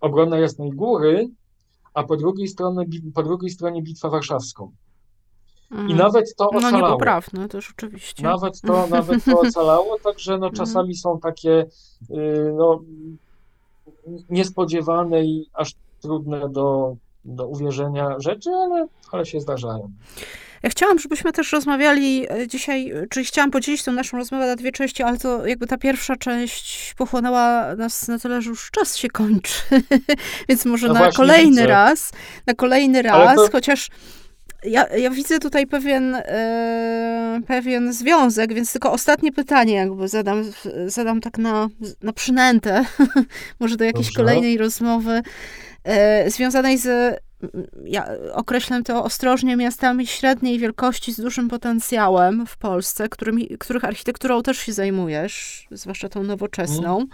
[0.00, 1.28] obronę Jasnej Góry,
[1.94, 4.72] a po drugiej stronie, po drugiej stronie Bitwę Warszawską.
[5.70, 5.98] I mhm.
[5.98, 6.78] nawet to ocalało.
[6.78, 8.22] No niepoprawne też oczywiście.
[8.22, 10.54] Nawet to, nawet to ocalało, także no, mhm.
[10.54, 11.66] czasami są takie
[12.10, 12.80] y, no,
[14.30, 19.90] niespodziewane i aż trudne do, do uwierzenia rzeczy, ale, ale się zdarzają.
[20.62, 24.56] Ja chciałam, żebyśmy też rozmawiali e, dzisiaj, e, czyli chciałam podzielić tę naszą rozmowę na
[24.56, 28.96] dwie części, ale to jakby ta pierwsza część pochłonęła nas na tyle, że już czas
[28.96, 29.52] się kończy.
[30.48, 31.66] Więc może no na kolejny widzę.
[31.66, 32.12] raz,
[32.46, 33.48] na kolejny raz, to...
[33.52, 33.88] chociaż
[34.64, 40.44] ja, ja widzę tutaj pewien, e, pewien związek, więc tylko ostatnie pytanie jakby zadam,
[40.86, 41.68] zadam tak na,
[42.02, 42.84] na przynętę,
[43.60, 44.20] może do jakiejś Dobrze.
[44.20, 45.22] kolejnej rozmowy,
[45.84, 47.18] e, związanej z
[47.84, 54.42] ja określę to ostrożnie, miastami średniej wielkości z dużym potencjałem w Polsce, którymi, których architekturą
[54.42, 56.96] też się zajmujesz, zwłaszcza tą nowoczesną.
[56.96, 57.08] Mm.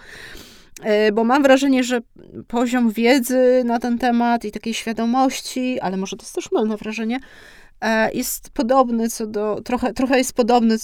[1.13, 2.01] Bo mam wrażenie, że
[2.49, 7.21] poziom wiedzy na ten temat i takiej świadomości, ale może to jest też mylne wrażenie,
[7.81, 10.79] e, jest podobny co do, trochę, trochę jest podobny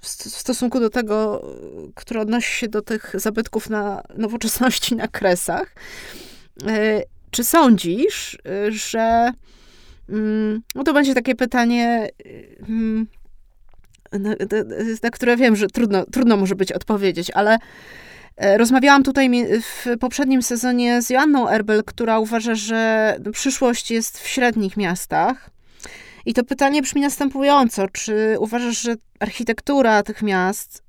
[0.00, 1.46] w stosunku do tego,
[1.94, 5.74] który odnosi się do tych zabytków na nowoczesności na kresach.
[6.66, 9.32] E, czy sądzisz, że.
[10.08, 12.08] Mm, no to będzie takie pytanie,
[12.68, 13.06] mm,
[15.02, 17.58] na, które wiem, że trudno, trudno może być odpowiedzieć, ale e,
[18.40, 19.30] rozmawiałam tutaj
[19.62, 25.50] w poprzednim sezonie z Joanną Erbel, która uważa, że przyszłość jest w średnich miastach.
[26.26, 30.82] I to pytanie brzmi następująco: czy uważasz, że architektura tych miast,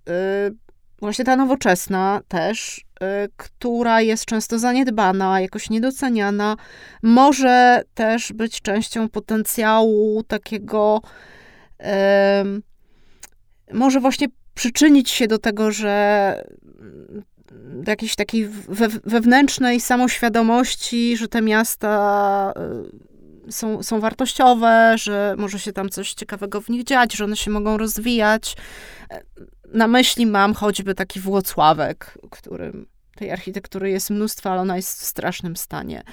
[0.49, 0.55] y,
[1.01, 6.55] właśnie ta nowoczesna też, Y, która jest często zaniedbana, jakoś niedoceniana,
[7.03, 11.01] może też być częścią potencjału takiego,
[13.73, 16.43] może właśnie przyczynić się do tego, że
[17.51, 18.49] do jakiejś takiej
[19.03, 22.53] wewnętrznej samoświadomości, że te miasta
[23.47, 27.35] y, są, są wartościowe, że może się tam coś ciekawego w nich dziać, że one
[27.35, 28.55] się mogą rozwijać
[29.73, 32.85] na myśli mam choćby taki Włocławek, którym
[33.15, 36.03] tej architektury jest mnóstwo, ale ona jest w strasznym stanie.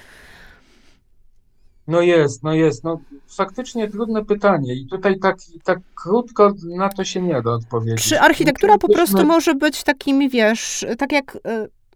[1.87, 2.83] No jest, no jest.
[2.83, 8.03] No, faktycznie trudne pytanie i tutaj tak, tak krótko na to się nie da odpowiedzieć.
[8.03, 11.39] Czy architektura po prostu może być takimi, wiesz, tak jak y,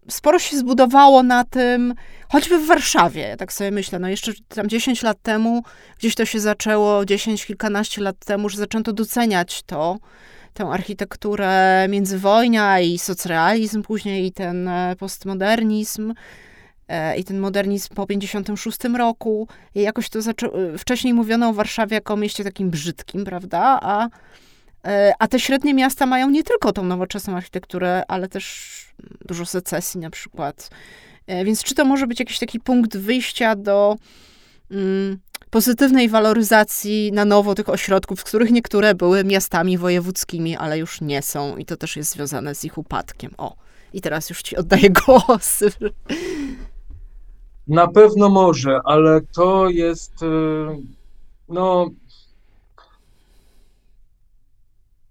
[0.08, 1.94] sporo się zbudowało na tym,
[2.28, 5.62] choćby w Warszawie, tak sobie myślę, no jeszcze tam 10 lat temu,
[5.98, 9.98] gdzieś to się zaczęło, 10, kilkanaście lat temu, że zaczęto doceniać to,
[10.54, 16.14] tę architekturę międzywojnia i socrealizm później i ten e, postmodernizm
[17.18, 19.48] i ten modernizm po 56 roku.
[19.74, 20.48] I jakoś to zaczę...
[20.78, 23.78] Wcześniej mówiono o Warszawie jako o mieście takim brzydkim, prawda?
[23.82, 24.08] A,
[24.84, 28.72] e, a te średnie miasta mają nie tylko tą nowoczesną architekturę, ale też
[29.24, 30.70] dużo secesji na przykład.
[31.44, 33.96] Więc czy to może być jakiś taki punkt wyjścia do
[34.70, 35.18] mm,
[35.50, 41.22] pozytywnej waloryzacji na nowo tych ośrodków, z których niektóre były miastami wojewódzkimi, ale już nie
[41.22, 43.30] są i to też jest związane z ich upadkiem.
[43.38, 43.56] O,
[43.92, 45.64] i teraz już ci oddaję głos.
[47.68, 50.26] Na pewno może, ale to jest y,
[51.48, 51.86] no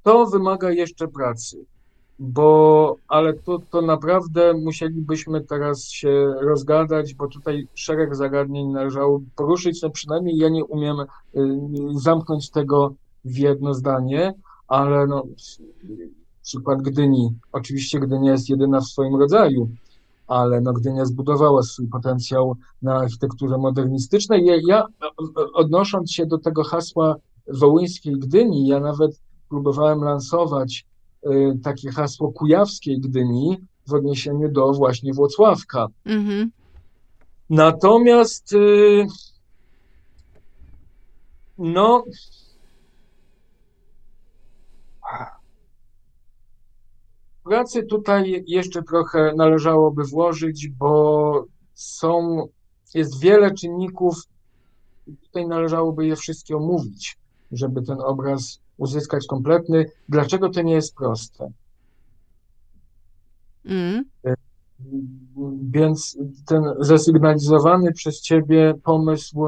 [0.03, 1.65] to wymaga jeszcze pracy
[2.21, 9.81] bo, ale to, to naprawdę musielibyśmy teraz się rozgadać, bo tutaj szereg zagadnień należało poruszyć,
[9.81, 11.05] no przynajmniej ja nie umiem y,
[11.91, 12.93] zamknąć tego
[13.25, 14.33] w jedno zdanie,
[14.67, 15.23] ale no,
[16.43, 17.29] przykład Gdyni.
[17.51, 19.69] Oczywiście Gdynia jest jedyna w swoim rodzaju,
[20.27, 24.45] ale no Gdynia zbudowała swój potencjał na architekturze modernistycznej.
[24.45, 24.85] Ja, ja
[25.53, 27.15] odnosząc się do tego hasła
[27.47, 30.85] wołyńskiej Gdyni, ja nawet próbowałem lansować
[31.25, 33.57] y, takie hasło kujawskiej Gdyni
[33.87, 35.87] w odniesieniu do właśnie Włocławka.
[36.05, 36.51] Mhm.
[37.49, 39.05] Natomiast y,
[41.57, 42.03] no
[47.51, 52.45] pracy tutaj jeszcze trochę należałoby włożyć, bo są,
[52.93, 54.15] jest wiele czynników,
[55.23, 57.17] tutaj należałoby je wszystkie omówić,
[57.51, 59.85] żeby ten obraz uzyskać kompletny.
[60.09, 61.51] Dlaczego to nie jest proste?
[63.65, 64.03] Mm.
[65.71, 69.47] Więc ten zasygnalizowany przez ciebie pomysł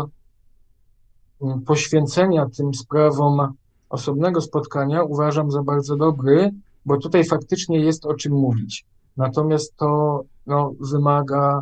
[1.42, 3.54] mm, poświęcenia tym sprawom
[3.90, 6.52] osobnego spotkania uważam za bardzo dobry,
[6.86, 8.86] bo tutaj faktycznie jest o czym mówić.
[9.18, 11.62] Natomiast to no, wymaga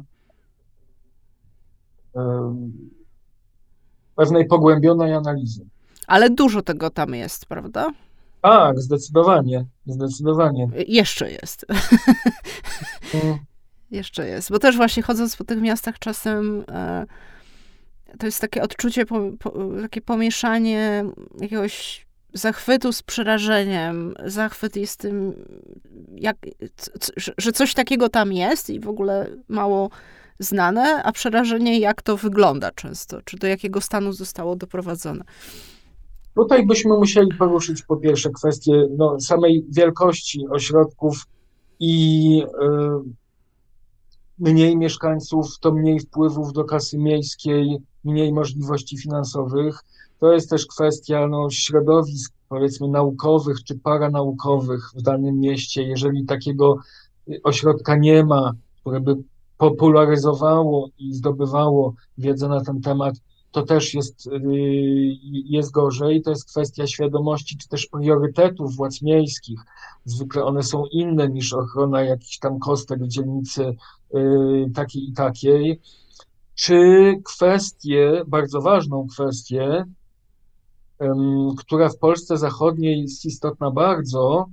[2.14, 2.72] um,
[4.16, 5.66] pewnej pogłębionej analizy.
[6.08, 7.92] Ale dużo tego tam jest, prawda?
[8.42, 10.70] Tak, zdecydowanie, zdecydowanie.
[10.88, 11.66] Jeszcze jest.
[13.14, 13.38] Mm.
[13.92, 14.52] Jeszcze jest.
[14.52, 17.06] Bo też właśnie chodząc po tych miastach czasem e,
[18.20, 21.06] to jest takie odczucie, po, po, takie pomieszanie
[21.40, 24.14] jakiegoś zachwytu z przerażeniem.
[24.26, 25.34] Zachwyt jest tym,
[26.16, 26.38] jak,
[27.38, 29.90] że coś takiego tam jest i w ogóle mało
[30.40, 35.24] znane, a przerażenie, jak to wygląda często, czy do jakiego stanu zostało doprowadzone.
[36.36, 41.26] Tutaj byśmy musieli poruszyć po pierwsze kwestię no, samej wielkości ośrodków
[41.80, 43.12] i y,
[44.40, 49.80] mniej mieszkańców, to mniej wpływów do kasy miejskiej, mniej możliwości finansowych.
[50.22, 55.84] To jest też kwestia no, środowisk, powiedzmy, naukowych czy paranaukowych w danym mieście.
[55.84, 56.78] Jeżeli takiego
[57.44, 58.52] ośrodka nie ma,
[58.82, 59.16] które by
[59.58, 63.16] popularyzowało i zdobywało wiedzę na ten temat,
[63.52, 64.32] to też jest, y,
[65.46, 66.22] jest gorzej.
[66.22, 69.60] To jest kwestia świadomości czy też priorytetów władz miejskich.
[70.06, 73.76] Zwykle one są inne niż ochrona jakichś tam kostek w dzielnicy
[74.16, 75.82] y, takiej i takiej.
[76.56, 79.86] Czy kwestię, bardzo ważną kwestię,
[81.58, 84.48] która w Polsce Zachodniej jest istotna bardzo,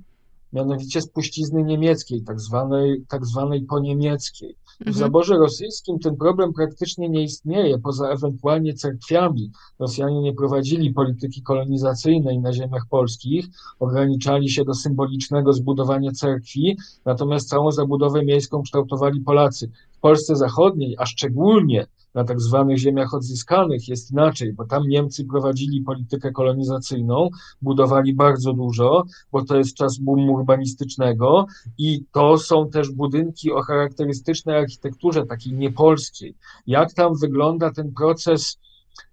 [0.53, 4.55] mianowicie spuścizny niemieckiej, tak zwanej, tak zwanej poniemieckiej.
[4.79, 4.97] W mhm.
[4.97, 9.51] zaborze rosyjskim ten problem praktycznie nie istnieje, poza ewentualnie cerkwiami.
[9.79, 13.45] Rosjanie nie prowadzili polityki kolonizacyjnej na ziemiach polskich,
[13.79, 19.71] ograniczali się do symbolicznego zbudowania cerkwi, natomiast całą zabudowę miejską kształtowali Polacy.
[19.91, 25.25] W Polsce Zachodniej, a szczególnie na tak zwanych ziemiach odzyskanych jest inaczej, bo tam Niemcy
[25.25, 27.29] prowadzili politykę kolonizacyjną,
[27.61, 31.45] budowali bardzo dużo, bo to jest czas boomu urbanistycznego
[31.77, 36.35] i to są też budynki o charakterystycznej architekturze takiej niepolskiej.
[36.67, 38.57] Jak tam wygląda ten proces,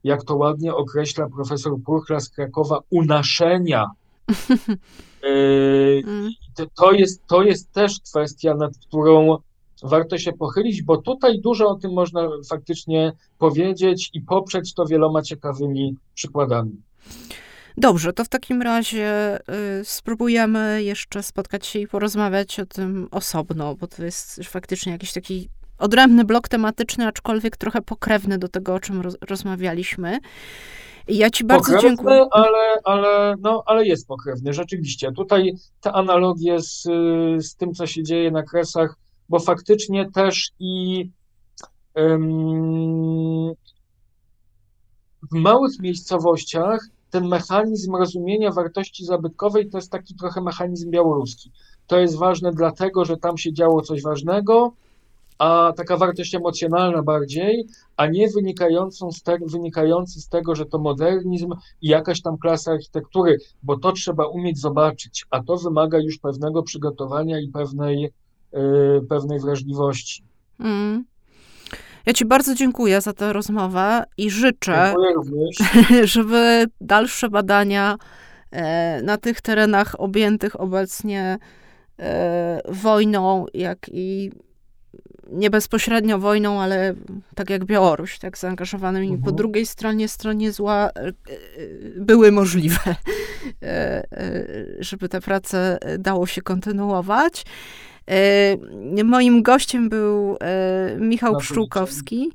[0.04, 3.86] jak to ładnie określa profesor Purchla z Krakowa, unaszenia
[5.22, 5.28] e,
[6.06, 6.30] mm.
[6.74, 9.38] to jest, to jest też kwestia, nad którą
[9.82, 15.22] warto się pochylić, bo tutaj dużo o tym można faktycznie powiedzieć i poprzeć to wieloma
[15.22, 16.82] ciekawymi przykładami.
[17.78, 19.38] Dobrze, to w takim razie
[19.80, 25.12] y, spróbujemy jeszcze spotkać się i porozmawiać o tym osobno, bo to jest faktycznie jakiś
[25.12, 25.48] taki
[25.78, 30.18] odrębny blok tematyczny, aczkolwiek trochę pokrewny do tego, o czym roz, rozmawialiśmy.
[31.08, 32.26] Ja ci bardzo pokrewny, dziękuję.
[32.30, 35.12] Ale, ale, no, ale jest pokrewny, rzeczywiście.
[35.12, 36.82] Tutaj te analogie z,
[37.46, 38.96] z tym, co się dzieje na kresach,
[39.28, 41.10] bo faktycznie też i
[45.32, 51.52] w małych miejscowościach ten mechanizm rozumienia wartości zabytkowej to jest taki trochę mechanizm białoruski.
[51.86, 54.72] To jest ważne dlatego, że tam się działo coś ważnego,
[55.38, 57.66] a taka wartość emocjonalna bardziej,
[57.96, 62.72] a nie wynikającą z te, wynikający z tego, że to modernizm i jakaś tam klasa
[62.72, 68.12] architektury, bo to trzeba umieć zobaczyć, a to wymaga już pewnego przygotowania i pewnej,
[69.08, 70.22] pewnej wrażliwości.
[70.60, 71.04] Mm.
[72.06, 74.94] Ja Ci bardzo dziękuję za tę rozmowę i życzę,
[76.04, 77.96] żeby dalsze badania
[78.50, 81.38] e, na tych terenach objętych obecnie
[81.98, 84.30] e, wojną, jak i
[85.32, 86.94] nie bezpośrednio wojną, ale
[87.34, 89.22] tak jak Białoruś, tak zaangażowanymi mhm.
[89.22, 91.12] po drugiej stronie, stronie zła, e,
[91.96, 92.78] były możliwe,
[94.80, 97.44] żeby te prace dało się kontynuować.
[98.10, 102.32] E, moim gościem był e, Michał Pszczółkowski,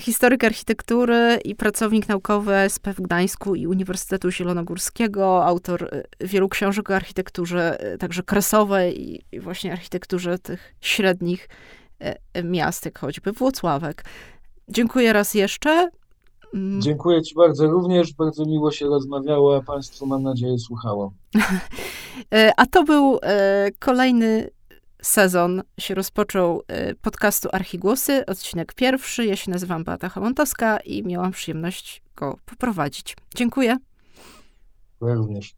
[0.00, 5.90] historyk architektury i pracownik naukowy SP w Gdańsku i Uniwersytetu Zielonogórskiego, autor
[6.20, 11.48] wielu książek o architekturze, także kresowej i właśnie architekturze tych średnich
[12.44, 14.04] miast, jak choćby Włocławek.
[14.68, 15.90] Dziękuję raz jeszcze.
[16.54, 16.82] Mm.
[16.82, 18.12] Dziękuję Ci bardzo również.
[18.12, 21.12] Bardzo miło się rozmawiało, a Państwu mam nadzieję słuchało.
[22.34, 24.50] E, a to był e, kolejny
[25.02, 29.26] sezon, się rozpoczął e, podcastu Archigłosy, odcinek pierwszy.
[29.26, 33.16] Ja się nazywam Beata Hamontowska i miałam przyjemność go poprowadzić.
[33.34, 33.76] Dziękuję.
[35.02, 35.54] Ja również.